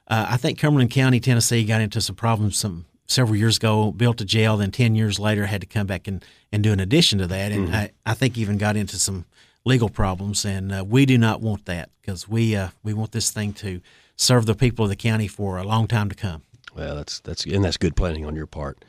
uh, 0.09 0.25
I 0.31 0.35
think 0.35 0.59
Cumberland 0.59 0.91
County, 0.91 1.21
Tennessee, 1.21 1.63
got 1.63 1.79
into 1.79 2.01
some 2.01 2.17
problems 2.17 2.57
some 2.57 2.83
several 3.07 3.37
years 3.37 3.55
ago, 3.55 3.93
built 3.93 4.19
a 4.19 4.25
jail, 4.25 4.57
then 4.57 4.71
ten 4.71 4.95
years 4.95 5.17
later 5.17 5.45
had 5.45 5.61
to 5.61 5.67
come 5.67 5.87
back 5.87 6.09
and, 6.09 6.25
and 6.51 6.61
do 6.61 6.73
an 6.73 6.81
addition 6.81 7.19
to 7.19 7.27
that, 7.27 7.53
and 7.53 7.67
mm-hmm. 7.67 7.75
I, 7.75 7.91
I 8.05 8.15
think 8.15 8.37
even 8.37 8.57
got 8.57 8.75
into 8.75 8.97
some 8.97 9.23
legal 9.65 9.89
problems, 9.89 10.45
and 10.45 10.71
uh, 10.71 10.85
we 10.87 11.05
do 11.05 11.17
not 11.17 11.41
want 11.41 11.65
that 11.65 11.89
because 12.01 12.29
we 12.29 12.55
uh, 12.55 12.69
we 12.83 12.93
want 12.93 13.11
this 13.11 13.31
thing 13.31 13.51
to 13.53 13.81
serve 14.15 14.45
the 14.45 14.55
people 14.55 14.85
of 14.85 14.89
the 14.89 14.95
county 14.95 15.27
for 15.27 15.57
a 15.57 15.63
long 15.63 15.87
time 15.87 16.07
to 16.09 16.15
come. 16.15 16.43
Well, 16.75 16.95
that's 16.95 17.19
that's 17.19 17.45
and 17.45 17.65
that's 17.65 17.77
good 17.77 17.95
planning 17.95 18.25
on 18.25 18.35
your 18.35 18.47
part. 18.47 18.85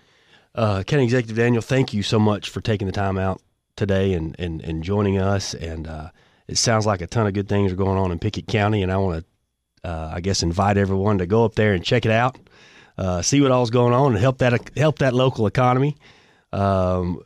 Uh, 0.54 0.82
county 0.84 1.04
Executive 1.04 1.36
Daniel, 1.36 1.62
thank 1.62 1.92
you 1.92 2.02
so 2.02 2.18
much 2.18 2.48
for 2.48 2.60
taking 2.60 2.86
the 2.86 2.92
time 2.92 3.18
out 3.18 3.40
today 3.76 4.12
and 4.12 4.36
and, 4.38 4.62
and 4.62 4.82
joining 4.82 5.18
us. 5.18 5.54
And 5.54 5.86
uh, 5.86 6.10
it 6.46 6.58
sounds 6.58 6.86
like 6.86 7.00
a 7.00 7.06
ton 7.06 7.26
of 7.26 7.34
good 7.34 7.48
things 7.48 7.72
are 7.72 7.76
going 7.76 7.98
on 7.98 8.12
in 8.12 8.18
Pickett 8.18 8.46
County, 8.46 8.82
and 8.82 8.92
I 8.92 8.96
want 8.98 9.24
to, 9.82 9.88
uh, 9.88 10.12
I 10.14 10.20
guess, 10.20 10.42
invite 10.42 10.76
everyone 10.76 11.18
to 11.18 11.26
go 11.26 11.44
up 11.44 11.54
there 11.54 11.74
and 11.74 11.84
check 11.84 12.04
it 12.04 12.12
out, 12.12 12.38
uh, 12.98 13.22
see 13.22 13.40
what 13.40 13.50
all's 13.50 13.70
going 13.70 13.92
on, 13.92 14.12
and 14.12 14.20
help 14.20 14.38
that 14.38 14.76
help 14.76 14.98
that 14.98 15.14
local 15.14 15.46
economy. 15.46 15.96
Um, 16.52 17.22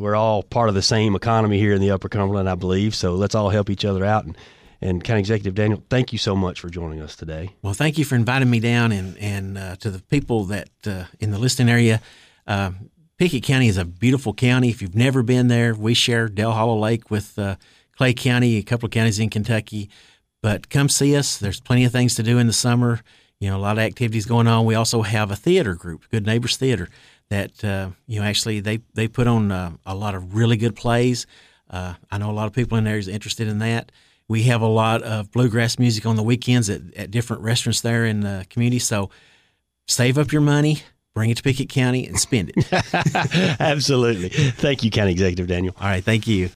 we're 0.00 0.16
all 0.16 0.42
part 0.42 0.68
of 0.68 0.74
the 0.74 0.82
same 0.82 1.14
economy 1.14 1.58
here 1.58 1.74
in 1.74 1.80
the 1.80 1.90
Upper 1.90 2.08
Cumberland, 2.08 2.48
I 2.48 2.54
believe. 2.54 2.94
So 2.94 3.14
let's 3.14 3.34
all 3.34 3.50
help 3.50 3.68
each 3.68 3.84
other 3.84 4.04
out. 4.04 4.24
And, 4.24 4.36
and 4.80 5.04
County 5.04 5.20
Executive 5.20 5.54
Daniel, 5.54 5.82
thank 5.90 6.10
you 6.10 6.18
so 6.18 6.34
much 6.34 6.58
for 6.58 6.70
joining 6.70 7.02
us 7.02 7.14
today. 7.14 7.50
Well, 7.62 7.74
thank 7.74 7.98
you 7.98 8.04
for 8.06 8.14
inviting 8.14 8.48
me 8.48 8.60
down, 8.60 8.92
and 8.92 9.16
and 9.18 9.58
uh, 9.58 9.76
to 9.76 9.90
the 9.90 10.00
people 10.00 10.44
that 10.46 10.70
uh, 10.86 11.04
in 11.20 11.30
the 11.30 11.38
listing 11.38 11.68
area. 11.68 12.00
Uh, 12.46 12.72
Pickett 13.18 13.42
County 13.42 13.68
is 13.68 13.76
a 13.76 13.84
beautiful 13.84 14.32
county. 14.32 14.70
If 14.70 14.80
you've 14.80 14.94
never 14.94 15.22
been 15.22 15.48
there, 15.48 15.74
we 15.74 15.92
share 15.92 16.26
Dale 16.30 16.52
Hollow 16.52 16.78
Lake 16.78 17.10
with 17.10 17.38
uh, 17.38 17.56
Clay 17.94 18.14
County, 18.14 18.56
a 18.56 18.62
couple 18.62 18.86
of 18.86 18.92
counties 18.92 19.18
in 19.18 19.28
Kentucky. 19.28 19.90
But 20.40 20.70
come 20.70 20.88
see 20.88 21.14
us. 21.14 21.36
There's 21.36 21.60
plenty 21.60 21.84
of 21.84 21.92
things 21.92 22.14
to 22.14 22.22
do 22.22 22.38
in 22.38 22.46
the 22.46 22.54
summer. 22.54 23.00
You 23.38 23.50
know, 23.50 23.58
a 23.58 23.60
lot 23.60 23.76
of 23.76 23.84
activities 23.84 24.24
going 24.24 24.46
on. 24.46 24.64
We 24.64 24.74
also 24.74 25.02
have 25.02 25.30
a 25.30 25.36
theater 25.36 25.74
group, 25.74 26.04
Good 26.10 26.24
Neighbors 26.24 26.56
Theater 26.56 26.88
that 27.30 27.64
uh, 27.64 27.90
you 28.06 28.20
know 28.20 28.26
actually 28.26 28.60
they 28.60 28.80
they 28.94 29.08
put 29.08 29.26
on 29.26 29.50
uh, 29.50 29.72
a 29.86 29.94
lot 29.94 30.14
of 30.14 30.34
really 30.34 30.56
good 30.56 30.76
plays. 30.76 31.26
Uh, 31.68 31.94
I 32.10 32.18
know 32.18 32.30
a 32.30 32.32
lot 32.32 32.46
of 32.46 32.52
people 32.52 32.76
in 32.76 32.84
there 32.84 32.98
is 32.98 33.08
interested 33.08 33.48
in 33.48 33.58
that. 33.60 33.90
We 34.28 34.44
have 34.44 34.60
a 34.60 34.66
lot 34.66 35.02
of 35.02 35.30
bluegrass 35.32 35.78
music 35.78 36.06
on 36.06 36.16
the 36.16 36.22
weekends 36.22 36.68
at, 36.68 36.82
at 36.96 37.10
different 37.10 37.42
restaurants 37.42 37.80
there 37.80 38.04
in 38.04 38.20
the 38.20 38.46
community. 38.50 38.78
So 38.78 39.10
save 39.88 40.18
up 40.18 40.30
your 40.32 40.42
money, 40.42 40.82
bring 41.14 41.30
it 41.30 41.36
to 41.38 41.42
Pickett 41.42 41.68
County, 41.68 42.06
and 42.06 42.18
spend 42.18 42.52
it. 42.54 42.72
Absolutely. 43.60 44.28
Thank 44.28 44.84
you, 44.84 44.90
County 44.90 45.12
Executive 45.12 45.46
Daniel. 45.46 45.74
All 45.80 45.86
right. 45.86 46.04
Thank 46.04 46.26
you. 46.26 46.50